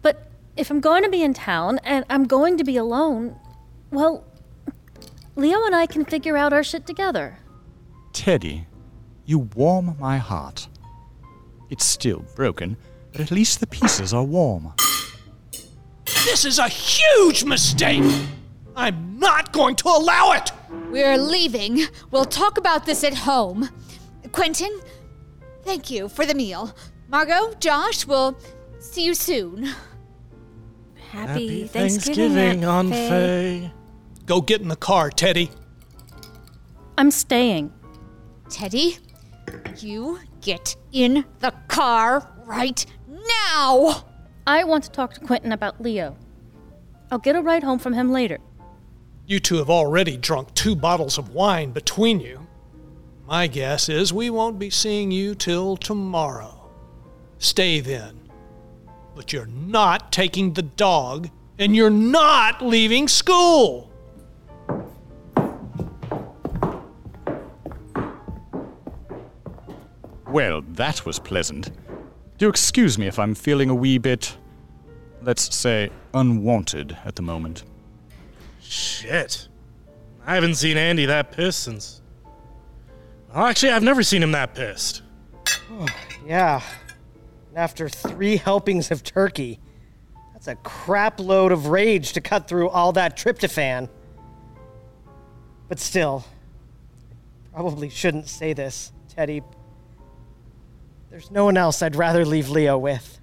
But 0.02 0.30
if 0.56 0.70
I'm 0.70 0.80
going 0.80 1.02
to 1.02 1.10
be 1.10 1.24
in 1.24 1.34
town 1.34 1.80
and 1.82 2.04
I'm 2.08 2.28
going 2.28 2.58
to 2.58 2.64
be 2.64 2.76
alone, 2.76 3.40
well, 3.94 4.24
Leo 5.36 5.64
and 5.64 5.74
I 5.74 5.86
can 5.86 6.04
figure 6.04 6.36
out 6.36 6.52
our 6.52 6.62
shit 6.62 6.86
together. 6.86 7.38
Teddy, 8.12 8.66
you 9.24 9.38
warm 9.54 9.96
my 9.98 10.18
heart. 10.18 10.68
It's 11.70 11.86
still 11.86 12.24
broken, 12.36 12.76
but 13.12 13.20
at 13.20 13.30
least 13.30 13.60
the 13.60 13.66
pieces 13.66 14.14
are 14.14 14.22
warm. 14.22 14.72
This 16.24 16.44
is 16.44 16.58
a 16.58 16.68
huge 16.68 17.44
mistake! 17.44 18.02
I'm 18.76 19.18
not 19.18 19.52
going 19.52 19.76
to 19.76 19.88
allow 19.88 20.32
it! 20.32 20.52
We're 20.90 21.18
leaving. 21.18 21.82
We'll 22.10 22.24
talk 22.24 22.58
about 22.58 22.86
this 22.86 23.04
at 23.04 23.14
home. 23.14 23.68
Quentin, 24.32 24.80
thank 25.62 25.90
you 25.90 26.08
for 26.08 26.26
the 26.26 26.34
meal. 26.34 26.74
Margot, 27.08 27.54
Josh, 27.60 28.06
we'll 28.06 28.38
see 28.78 29.04
you 29.04 29.14
soon. 29.14 29.68
Happy, 31.10 31.66
Thanksgiving, 31.66 32.64
Aunt 32.64 32.90
Faye. 32.90 33.72
Go 34.26 34.40
get 34.40 34.60
in 34.60 34.68
the 34.68 34.76
car, 34.76 35.10
Teddy. 35.10 35.50
I'm 36.96 37.10
staying. 37.10 37.72
Teddy, 38.48 38.98
you 39.78 40.18
get 40.40 40.76
in 40.92 41.24
the 41.40 41.52
car 41.68 42.30
right 42.44 42.84
now! 43.08 44.04
I 44.46 44.64
want 44.64 44.84
to 44.84 44.90
talk 44.90 45.14
to 45.14 45.20
Quentin 45.20 45.52
about 45.52 45.80
Leo. 45.80 46.16
I'll 47.10 47.18
get 47.18 47.36
a 47.36 47.42
ride 47.42 47.62
home 47.62 47.78
from 47.78 47.92
him 47.92 48.12
later. 48.12 48.38
You 49.26 49.40
two 49.40 49.56
have 49.56 49.70
already 49.70 50.16
drunk 50.16 50.52
two 50.54 50.76
bottles 50.76 51.16
of 51.18 51.30
wine 51.30 51.72
between 51.72 52.20
you. 52.20 52.46
My 53.26 53.46
guess 53.46 53.88
is 53.88 54.12
we 54.12 54.28
won't 54.28 54.58
be 54.58 54.68
seeing 54.68 55.10
you 55.10 55.34
till 55.34 55.76
tomorrow. 55.76 56.70
Stay 57.38 57.80
then. 57.80 58.20
But 59.14 59.32
you're 59.32 59.46
not 59.46 60.12
taking 60.12 60.52
the 60.52 60.62
dog, 60.62 61.30
and 61.58 61.74
you're 61.74 61.88
not 61.88 62.60
leaving 62.60 63.08
school. 63.08 63.90
Well, 70.34 70.62
that 70.72 71.06
was 71.06 71.20
pleasant. 71.20 71.70
Do 72.38 72.48
excuse 72.48 72.98
me 72.98 73.06
if 73.06 73.20
I'm 73.20 73.36
feeling 73.36 73.70
a 73.70 73.74
wee 73.74 73.98
bit, 73.98 74.36
let's 75.22 75.54
say, 75.54 75.90
unwanted 76.12 76.98
at 77.04 77.14
the 77.14 77.22
moment. 77.22 77.62
Shit. 78.60 79.46
I 80.26 80.34
haven't 80.34 80.56
seen 80.56 80.76
Andy 80.76 81.06
that 81.06 81.30
pissed 81.30 81.62
since. 81.62 82.02
Well, 83.32 83.46
actually, 83.46 83.70
I've 83.70 83.84
never 83.84 84.02
seen 84.02 84.24
him 84.24 84.32
that 84.32 84.56
pissed. 84.56 85.02
Oh, 85.70 85.86
yeah. 86.26 86.60
And 87.50 87.56
after 87.56 87.88
three 87.88 88.36
helpings 88.36 88.90
of 88.90 89.04
turkey, 89.04 89.60
that's 90.32 90.48
a 90.48 90.56
crap 90.56 91.20
load 91.20 91.52
of 91.52 91.68
rage 91.68 92.12
to 92.14 92.20
cut 92.20 92.48
through 92.48 92.70
all 92.70 92.90
that 92.94 93.16
tryptophan. 93.16 93.88
But 95.68 95.78
still, 95.78 96.24
probably 97.52 97.88
shouldn't 97.88 98.26
say 98.26 98.52
this, 98.52 98.90
Teddy. 99.08 99.40
There's 101.14 101.30
no 101.30 101.44
one 101.44 101.56
else 101.56 101.80
I'd 101.80 101.94
rather 101.94 102.26
leave 102.26 102.48
Leo 102.48 102.76
with. 102.76 103.20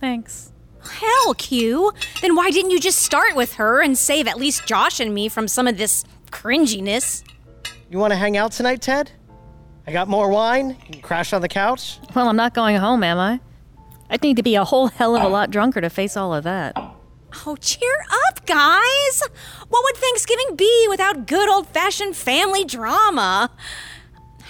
Thanks. 0.00 0.50
Hell, 0.82 1.34
Q. 1.34 1.92
Then 2.22 2.34
why 2.34 2.50
didn't 2.50 2.72
you 2.72 2.80
just 2.80 3.02
start 3.02 3.36
with 3.36 3.54
her 3.54 3.80
and 3.80 3.96
save 3.96 4.26
at 4.26 4.36
least 4.36 4.66
Josh 4.66 4.98
and 4.98 5.14
me 5.14 5.28
from 5.28 5.46
some 5.46 5.68
of 5.68 5.78
this 5.78 6.04
cringiness? 6.32 7.22
You 7.88 7.98
want 7.98 8.10
to 8.14 8.16
hang 8.16 8.36
out 8.36 8.50
tonight, 8.50 8.82
Ted? 8.82 9.12
I 9.86 9.92
got 9.92 10.08
more 10.08 10.28
wine. 10.28 10.70
You 10.70 10.94
can 10.94 11.00
crash 11.00 11.32
on 11.32 11.40
the 11.40 11.48
couch. 11.48 12.00
Well, 12.16 12.28
I'm 12.28 12.34
not 12.34 12.52
going 12.52 12.74
home, 12.74 13.04
am 13.04 13.18
I? 13.18 13.38
I'd 14.10 14.24
need 14.24 14.36
to 14.38 14.42
be 14.42 14.56
a 14.56 14.64
whole 14.64 14.88
hell 14.88 15.14
of 15.14 15.22
a 15.22 15.28
lot 15.28 15.52
drunker 15.52 15.80
to 15.80 15.90
face 15.90 16.16
all 16.16 16.34
of 16.34 16.42
that. 16.42 16.72
Oh, 17.46 17.54
cheer 17.60 18.04
up, 18.26 18.44
guys! 18.44 19.22
What 19.68 19.84
would 19.84 19.96
Thanksgiving 19.96 20.56
be 20.56 20.86
without 20.90 21.28
good 21.28 21.48
old 21.48 21.68
fashioned 21.68 22.16
family 22.16 22.64
drama? 22.64 23.52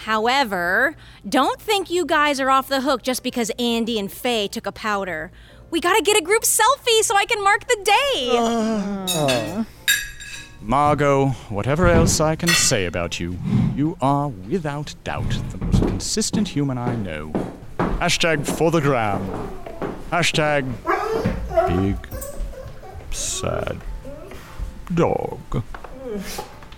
However, 0.09 0.97
don't 1.29 1.61
think 1.61 1.90
you 1.90 2.07
guys 2.07 2.40
are 2.40 2.49
off 2.49 2.66
the 2.66 2.81
hook 2.81 3.03
just 3.03 3.23
because 3.23 3.51
Andy 3.59 3.99
and 3.99 4.11
Faye 4.11 4.49
took 4.49 4.64
a 4.64 4.73
powder. 4.73 5.31
We 5.71 5.83
gotta 5.83 6.03
get 6.03 6.16
a 6.16 6.23
group 6.23 6.44
selfie 6.44 7.03
so 7.03 7.14
I 7.14 7.27
can 7.27 7.44
mark 7.44 7.68
the 7.68 7.79
day. 7.85 8.31
Uh, 8.33 9.64
Margot, 10.62 11.27
whatever 11.51 11.88
else 11.88 12.21
I 12.21 12.37
can 12.37 12.49
say 12.49 12.87
about 12.87 13.21
you, 13.21 13.37
you 13.77 13.99
are 14.01 14.29
without 14.29 14.94
doubt 15.05 15.29
the 15.51 15.59
most 15.59 15.83
consistent 15.83 16.49
human 16.49 16.79
I 16.79 16.97
know. 16.97 17.31
Hashtag 17.79 18.47
for 18.47 18.71
the 18.71 18.81
gram. 18.81 19.21
Hashtag 20.11 20.64
big 21.68 22.09
sad 23.11 23.79
dog. 24.94 25.62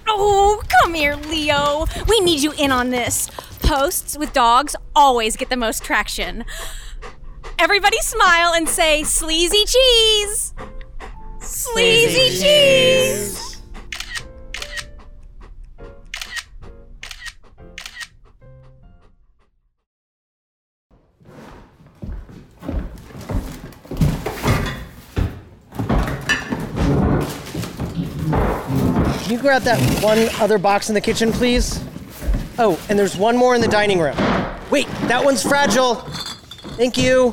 Oh, 0.07 0.63
come 0.83 0.95
here, 0.95 1.17
Leo. 1.17 1.87
We 2.09 2.21
need 2.21 2.41
you 2.41 2.53
in 2.53 2.73
on 2.73 2.91
this. 2.91 3.31
Posts 3.61 4.19
with 4.19 4.33
dogs 4.33 4.75
always 4.95 5.37
get 5.37 5.51
the 5.51 5.57
most 5.57 5.83
traction. 5.83 6.45
Everybody 7.59 7.99
smile 7.99 8.55
and 8.55 8.69
say 8.69 9.05
sleazy 9.05 9.65
cheese. 9.67 10.55
Sleazy, 11.41 12.43
cheese. 12.43 13.60
Can 29.31 29.37
you 29.37 29.43
grab 29.43 29.63
that 29.63 29.79
one 30.03 30.29
other 30.41 30.59
box 30.59 30.89
in 30.89 30.95
the 30.97 31.01
kitchen, 31.01 31.31
please? 31.31 31.81
Oh, 32.59 32.77
and 32.89 32.99
there's 32.99 33.17
one 33.17 33.37
more 33.37 33.55
in 33.55 33.61
the 33.61 33.69
dining 33.69 34.01
room. 34.01 34.17
Wait, 34.73 34.89
that 35.03 35.25
one's 35.25 35.41
fragile. 35.41 35.95
Thank 36.75 36.99
you. 36.99 37.33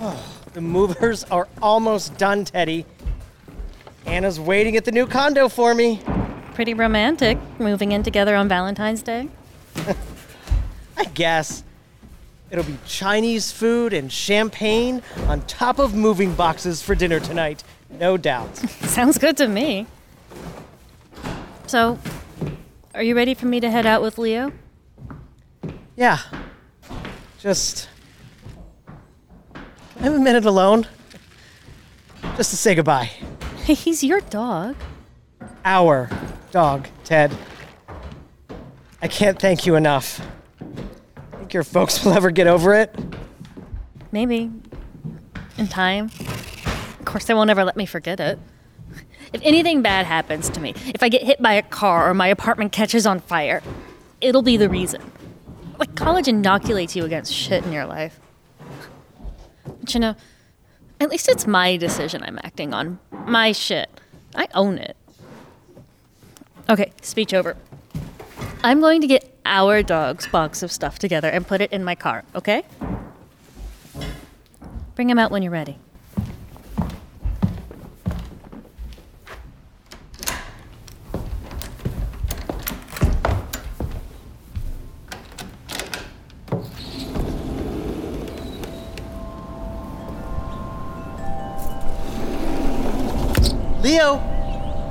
Oh, 0.00 0.34
the 0.54 0.62
movers 0.62 1.24
are 1.24 1.46
almost 1.60 2.16
done, 2.16 2.46
Teddy. 2.46 2.86
Anna's 4.06 4.40
waiting 4.40 4.78
at 4.78 4.86
the 4.86 4.92
new 4.92 5.06
condo 5.06 5.46
for 5.46 5.74
me. 5.74 6.00
Pretty 6.54 6.72
romantic, 6.72 7.36
moving 7.58 7.92
in 7.92 8.02
together 8.02 8.34
on 8.34 8.48
Valentine's 8.48 9.02
Day. 9.02 9.28
I 10.96 11.04
guess. 11.12 11.64
It'll 12.50 12.64
be 12.64 12.78
Chinese 12.86 13.52
food 13.52 13.92
and 13.92 14.10
champagne 14.10 15.02
on 15.26 15.42
top 15.42 15.78
of 15.78 15.94
moving 15.94 16.34
boxes 16.34 16.80
for 16.80 16.94
dinner 16.94 17.20
tonight. 17.20 17.62
No 17.90 18.16
doubt. 18.16 18.56
Sounds 18.86 19.18
good 19.18 19.36
to 19.36 19.48
me. 19.48 19.86
So, 21.66 21.98
are 22.94 23.02
you 23.02 23.16
ready 23.16 23.34
for 23.34 23.46
me 23.46 23.58
to 23.60 23.70
head 23.70 23.86
out 23.86 24.02
with 24.02 24.18
Leo? 24.18 24.52
Yeah. 25.96 26.18
Just. 27.38 27.88
I 29.56 30.02
have 30.02 30.14
a 30.14 30.18
minute 30.18 30.44
alone? 30.44 30.86
Just 32.36 32.50
to 32.50 32.56
say 32.56 32.74
goodbye. 32.74 33.10
He's 33.64 34.04
your 34.04 34.20
dog. 34.20 34.76
Our 35.64 36.10
dog, 36.50 36.88
Ted. 37.04 37.34
I 39.00 39.08
can't 39.08 39.38
thank 39.38 39.66
you 39.66 39.74
enough. 39.76 40.20
Think 41.32 41.54
your 41.54 41.64
folks 41.64 42.04
will 42.04 42.12
ever 42.12 42.30
get 42.30 42.46
over 42.46 42.74
it? 42.74 42.94
Maybe. 44.12 44.50
In 45.56 45.68
time. 45.68 46.10
Of 46.98 47.04
course, 47.04 47.24
they 47.24 47.34
won't 47.34 47.50
ever 47.50 47.64
let 47.64 47.76
me 47.76 47.86
forget 47.86 48.20
it. 48.20 48.38
If 49.34 49.40
anything 49.42 49.82
bad 49.82 50.06
happens 50.06 50.48
to 50.50 50.60
me, 50.60 50.74
if 50.94 51.02
I 51.02 51.08
get 51.08 51.24
hit 51.24 51.42
by 51.42 51.54
a 51.54 51.62
car 51.62 52.08
or 52.08 52.14
my 52.14 52.28
apartment 52.28 52.70
catches 52.70 53.04
on 53.04 53.18
fire, 53.18 53.64
it'll 54.20 54.42
be 54.42 54.56
the 54.56 54.68
reason. 54.68 55.02
Like, 55.76 55.96
college 55.96 56.28
inoculates 56.28 56.94
you 56.94 57.04
against 57.04 57.34
shit 57.34 57.64
in 57.64 57.72
your 57.72 57.84
life. 57.84 58.20
But 59.66 59.92
you 59.92 59.98
know, 59.98 60.14
at 61.00 61.10
least 61.10 61.28
it's 61.28 61.48
my 61.48 61.76
decision 61.76 62.22
I'm 62.22 62.38
acting 62.44 62.72
on. 62.72 63.00
My 63.10 63.50
shit. 63.50 63.90
I 64.36 64.46
own 64.54 64.78
it. 64.78 64.96
Okay, 66.70 66.92
speech 67.02 67.34
over. 67.34 67.56
I'm 68.62 68.78
going 68.80 69.00
to 69.00 69.08
get 69.08 69.36
our 69.44 69.82
dog's 69.82 70.28
box 70.28 70.62
of 70.62 70.70
stuff 70.70 71.00
together 71.00 71.28
and 71.28 71.44
put 71.44 71.60
it 71.60 71.72
in 71.72 71.82
my 71.82 71.96
car, 71.96 72.22
okay? 72.36 72.62
Bring 74.94 75.10
him 75.10 75.18
out 75.18 75.32
when 75.32 75.42
you're 75.42 75.50
ready. 75.50 75.78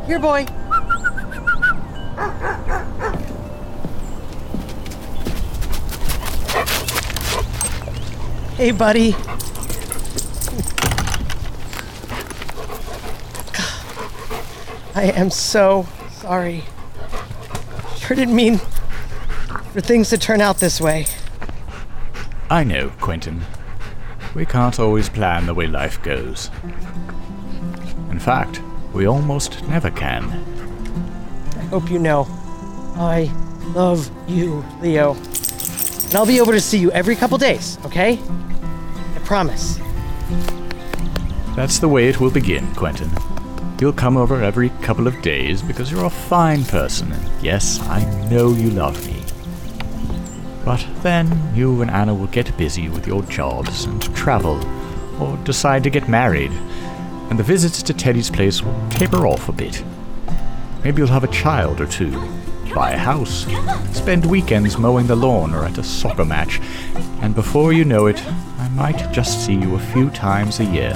Here, 0.05 0.19
boy! 0.19 0.45
Hey, 8.57 8.71
buddy. 8.71 9.15
I 14.95 15.11
am 15.15 15.29
so 15.31 15.87
sorry. 16.11 16.63
Sure 17.97 18.15
didn't 18.15 18.35
mean 18.35 18.57
for 19.71 19.81
things 19.81 20.09
to 20.09 20.17
turn 20.17 20.41
out 20.41 20.57
this 20.59 20.79
way. 20.79 21.07
I 22.49 22.63
know, 22.63 22.89
Quentin. 22.99 23.41
We 24.35 24.45
can't 24.45 24.79
always 24.79 25.09
plan 25.09 25.45
the 25.45 25.53
way 25.53 25.67
life 25.67 26.01
goes. 26.03 26.51
In 28.11 28.19
fact, 28.19 28.61
we 28.93 29.07
almost 29.07 29.63
never 29.67 29.89
can. 29.89 30.23
I 31.57 31.63
hope 31.65 31.89
you 31.89 31.99
know. 31.99 32.27
I 32.95 33.31
love 33.73 34.09
you, 34.29 34.63
Leo. 34.81 35.13
And 35.13 36.15
I'll 36.15 36.25
be 36.27 36.39
over 36.39 36.51
to 36.51 36.61
see 36.61 36.77
you 36.77 36.91
every 36.91 37.15
couple 37.15 37.37
days, 37.37 37.79
okay? 37.85 38.19
I 38.19 39.19
promise. 39.23 39.79
That's 41.55 41.79
the 41.79 41.87
way 41.87 42.07
it 42.07 42.19
will 42.19 42.31
begin, 42.31 42.73
Quentin. 42.75 43.09
You'll 43.79 43.93
come 43.93 44.15
over 44.15 44.41
every 44.41 44.69
couple 44.81 45.07
of 45.07 45.21
days 45.21 45.61
because 45.61 45.91
you're 45.91 46.05
a 46.05 46.09
fine 46.09 46.63
person, 46.65 47.11
and 47.11 47.43
yes, 47.43 47.79
I 47.81 48.03
know 48.29 48.51
you 48.51 48.69
love 48.69 49.05
me. 49.05 49.23
But 50.63 50.85
then 51.01 51.53
you 51.55 51.81
and 51.81 51.91
Anna 51.91 52.13
will 52.13 52.27
get 52.27 52.55
busy 52.57 52.87
with 52.89 53.07
your 53.07 53.23
jobs 53.23 53.85
and 53.85 54.01
travel, 54.15 54.63
or 55.21 55.35
decide 55.43 55.83
to 55.83 55.89
get 55.89 56.07
married, 56.07 56.51
and 57.33 57.39
the 57.39 57.43
visits 57.43 57.81
to 57.81 57.95
Teddy's 57.95 58.29
place 58.29 58.61
will 58.61 58.89
taper 58.91 59.25
off 59.25 59.49
a 59.49 59.51
bit. 59.51 59.83
Maybe 60.83 60.99
you'll 60.99 61.07
have 61.07 61.23
a 61.23 61.27
child 61.29 61.81
or 61.81 61.87
two, 61.87 62.11
buy 62.75 62.91
a 62.91 62.97
house, 62.97 63.47
spend 63.91 64.23
weekends 64.23 64.77
mowing 64.77 65.07
the 65.07 65.15
lawn 65.15 65.51
or 65.51 65.65
at 65.65 65.79
a 65.79 65.83
soccer 65.83 66.25
match, 66.25 66.59
and 67.23 67.33
before 67.33 67.73
you 67.73 67.85
know 67.85 68.05
it, 68.05 68.23
I 68.59 68.69
might 68.75 69.11
just 69.11 69.43
see 69.43 69.55
you 69.55 69.73
a 69.73 69.79
few 69.79 70.11
times 70.11 70.59
a 70.59 70.65
year. 70.65 70.93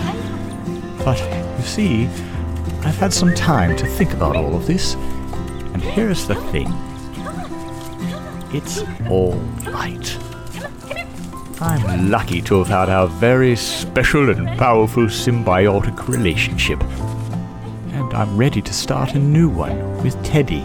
But 1.03 1.19
you 1.57 1.63
see, 1.63 2.05
I've 2.85 2.99
had 2.99 3.13
some 3.13 3.33
time 3.33 3.75
to 3.75 3.87
think 3.87 4.13
about 4.13 4.35
all 4.35 4.55
of 4.55 4.67
this, 4.67 4.93
and 4.93 5.81
here's 5.81 6.27
the 6.27 6.35
thing 6.51 6.71
it's 8.53 8.83
all 9.09 9.33
right. 9.65 10.26
I'm 11.59 12.11
lucky 12.11 12.39
to 12.43 12.59
have 12.59 12.67
had 12.67 12.89
our 12.89 13.07
very 13.07 13.55
special 13.55 14.29
and 14.29 14.47
powerful 14.59 15.05
symbiotic 15.05 16.07
relationship. 16.07 16.79
And 17.93 18.13
I'm 18.13 18.37
ready 18.37 18.61
to 18.61 18.71
start 18.71 19.15
a 19.15 19.19
new 19.19 19.49
one 19.49 20.03
with 20.03 20.23
Teddy. 20.23 20.63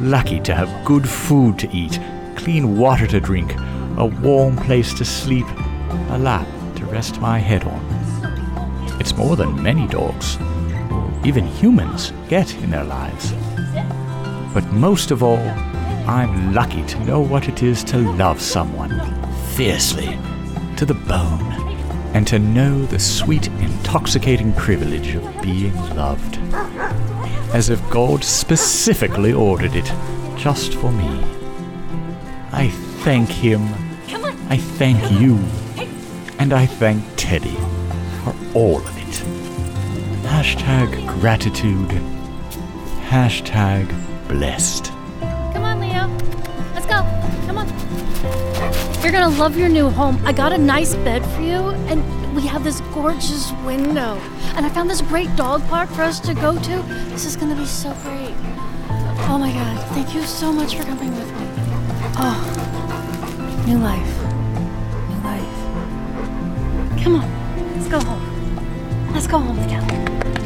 Lucky 0.00 0.38
to 0.40 0.54
have 0.54 0.84
good 0.84 1.08
food 1.08 1.58
to 1.60 1.70
eat, 1.74 1.98
clean 2.36 2.76
water 2.76 3.06
to 3.06 3.20
drink, 3.20 3.54
a 3.96 4.04
warm 4.20 4.54
place 4.54 4.92
to 4.98 5.04
sleep, 5.06 5.46
a 6.10 6.18
lap 6.18 6.46
to 6.76 6.84
rest 6.84 7.18
my 7.18 7.38
head 7.38 7.64
on. 7.64 9.00
It's 9.00 9.16
more 9.16 9.34
than 9.34 9.62
many 9.62 9.86
dogs, 9.86 10.36
or 10.90 11.10
even 11.24 11.46
humans, 11.46 12.12
get 12.28 12.54
in 12.56 12.68
their 12.68 12.84
lives. 12.84 13.32
But 14.52 14.70
most 14.72 15.10
of 15.10 15.22
all, 15.22 15.38
I'm 16.06 16.52
lucky 16.52 16.84
to 16.84 17.04
know 17.04 17.20
what 17.22 17.48
it 17.48 17.62
is 17.62 17.82
to 17.84 17.96
love 17.96 18.42
someone 18.42 19.18
fiercely, 19.58 20.16
to 20.76 20.86
the 20.86 20.94
bone, 20.94 21.42
and 22.14 22.28
to 22.28 22.38
know 22.38 22.84
the 22.86 22.98
sweet, 23.00 23.48
intoxicating 23.58 24.52
privilege 24.52 25.16
of 25.16 25.42
being 25.42 25.74
loved. 25.96 26.38
As 27.52 27.68
if 27.68 27.90
God 27.90 28.22
specifically 28.22 29.32
ordered 29.32 29.74
it 29.74 29.92
just 30.36 30.74
for 30.74 30.92
me. 30.92 31.08
I 32.52 32.68
thank 33.02 33.30
Him, 33.30 33.64
I 34.48 34.58
thank 34.58 35.20
you, 35.20 35.36
and 36.38 36.52
I 36.52 36.64
thank 36.64 37.02
Teddy 37.16 37.56
for 38.22 38.36
all 38.54 38.78
of 38.78 38.96
it. 38.96 39.24
Hashtag 40.22 41.04
gratitude, 41.20 42.00
hashtag 43.08 43.88
blessed. 44.28 44.92
You're 49.08 49.20
gonna 49.22 49.38
love 49.38 49.56
your 49.56 49.70
new 49.70 49.88
home. 49.88 50.20
I 50.26 50.34
got 50.34 50.52
a 50.52 50.58
nice 50.58 50.94
bed 50.96 51.24
for 51.24 51.40
you, 51.40 51.70
and 51.88 52.36
we 52.36 52.42
have 52.42 52.62
this 52.62 52.82
gorgeous 52.92 53.50
window. 53.64 54.18
And 54.54 54.66
I 54.66 54.68
found 54.68 54.90
this 54.90 55.00
great 55.00 55.34
dog 55.34 55.66
park 55.68 55.88
for 55.88 56.02
us 56.02 56.20
to 56.20 56.34
go 56.34 56.58
to. 56.58 56.82
This 57.08 57.24
is 57.24 57.34
gonna 57.34 57.56
be 57.56 57.64
so 57.64 57.90
great. 58.02 58.34
Oh 59.30 59.38
my 59.40 59.50
god, 59.50 59.82
thank 59.94 60.14
you 60.14 60.20
so 60.24 60.52
much 60.52 60.76
for 60.76 60.82
coming 60.82 61.10
with 61.10 61.32
me. 61.40 61.46
Oh, 62.18 62.36
new 63.66 63.78
life. 63.78 64.14
New 65.08 65.20
life. 65.24 67.02
Come 67.02 67.16
on, 67.16 67.76
let's 67.76 67.88
go 67.88 68.00
home. 68.00 69.14
Let's 69.14 69.26
go 69.26 69.38
home 69.38 69.56
together. 69.62 70.37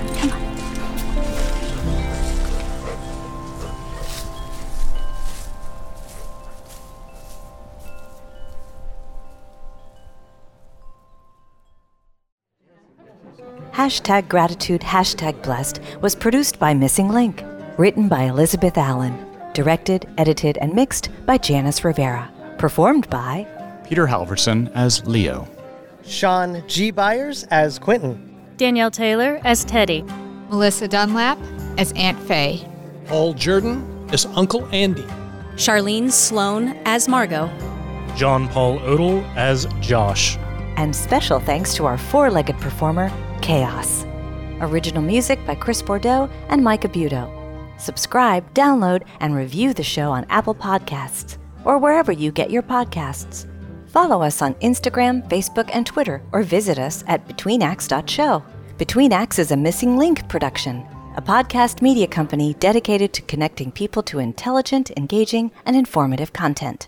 Hashtag 13.83 14.29
Gratitude, 14.29 14.81
Hashtag 14.81 15.43
Blessed 15.43 15.81
was 16.01 16.15
produced 16.15 16.61
by 16.61 16.73
Missing 16.73 17.09
Link. 17.09 17.43
Written 17.77 18.09
by 18.09 18.23
Elizabeth 18.23 18.79
Allen. 18.79 19.27
Directed, 19.55 20.09
edited, 20.19 20.57
and 20.59 20.73
mixed 20.73 21.09
by 21.27 21.37
Janice 21.37 21.83
Rivera. 21.85 22.31
Performed 22.59 23.11
by 23.11 23.45
Peter 23.85 24.07
Halverson 24.07 24.71
as 24.77 25.05
Leo. 25.05 25.49
Sean 26.05 26.63
G. 26.69 26.93
Byers 26.93 27.43
as 27.51 27.81
Quentin. 27.81 28.39
Danielle 28.57 28.93
Taylor 28.93 29.41
as 29.43 29.65
Teddy. 29.65 30.05
Melissa 30.49 30.87
Dunlap 30.87 31.39
as 31.77 31.91
Aunt 31.97 32.21
Faye. 32.21 32.65
Paul 33.07 33.35
Jordan 33.35 34.09
as 34.13 34.27
Uncle 34.27 34.65
Andy. 34.67 35.07
Charlene 35.57 36.13
Sloan 36.13 36.69
as 36.85 37.09
Margot. 37.09 37.51
John 38.15 38.47
Paul 38.47 38.79
Odell 38.85 39.25
as 39.35 39.67
Josh. 39.81 40.37
And 40.77 40.95
special 40.95 41.41
thanks 41.41 41.75
to 41.75 41.85
our 41.85 41.99
four 41.99 42.31
legged 42.31 42.57
performer, 42.59 43.11
Chaos. 43.43 44.07
Original 44.61 45.03
music 45.03 45.45
by 45.45 45.57
Chris 45.57 45.83
Bordeaux 45.83 46.31
and 46.49 46.63
Micah 46.63 46.89
Budo. 46.89 47.29
Subscribe, 47.79 48.55
download, 48.55 49.03
and 49.19 49.35
review 49.35 49.75
the 49.75 49.83
show 49.83 50.13
on 50.13 50.25
Apple 50.31 50.55
Podcasts 50.55 51.39
or 51.65 51.79
wherever 51.79 52.13
you 52.13 52.31
get 52.31 52.53
your 52.53 52.63
podcasts. 52.63 53.47
Follow 53.89 54.23
us 54.23 54.41
on 54.41 54.55
Instagram, 54.55 55.29
Facebook, 55.29 55.69
and 55.75 55.85
Twitter, 55.85 56.23
or 56.33 56.45
visit 56.45 56.79
us 56.79 57.03
at 57.09 57.27
betweenacts.show. 57.29 58.45
Between 58.79 59.13
Acts 59.13 59.41
is 59.41 59.51
a 59.51 59.57
Missing 59.57 59.99
Link 59.99 60.29
production, 60.29 60.87
a 61.17 61.21
podcast 61.21 61.83
media 61.83 62.07
company 62.07 62.55
dedicated 62.55 63.13
to 63.13 63.23
connecting 63.23 63.73
people 63.73 64.03
to 64.05 64.21
intelligent, 64.21 64.93
engaging, 64.97 65.51
and 65.67 65.77
informative 65.77 66.33
content. 66.33 66.87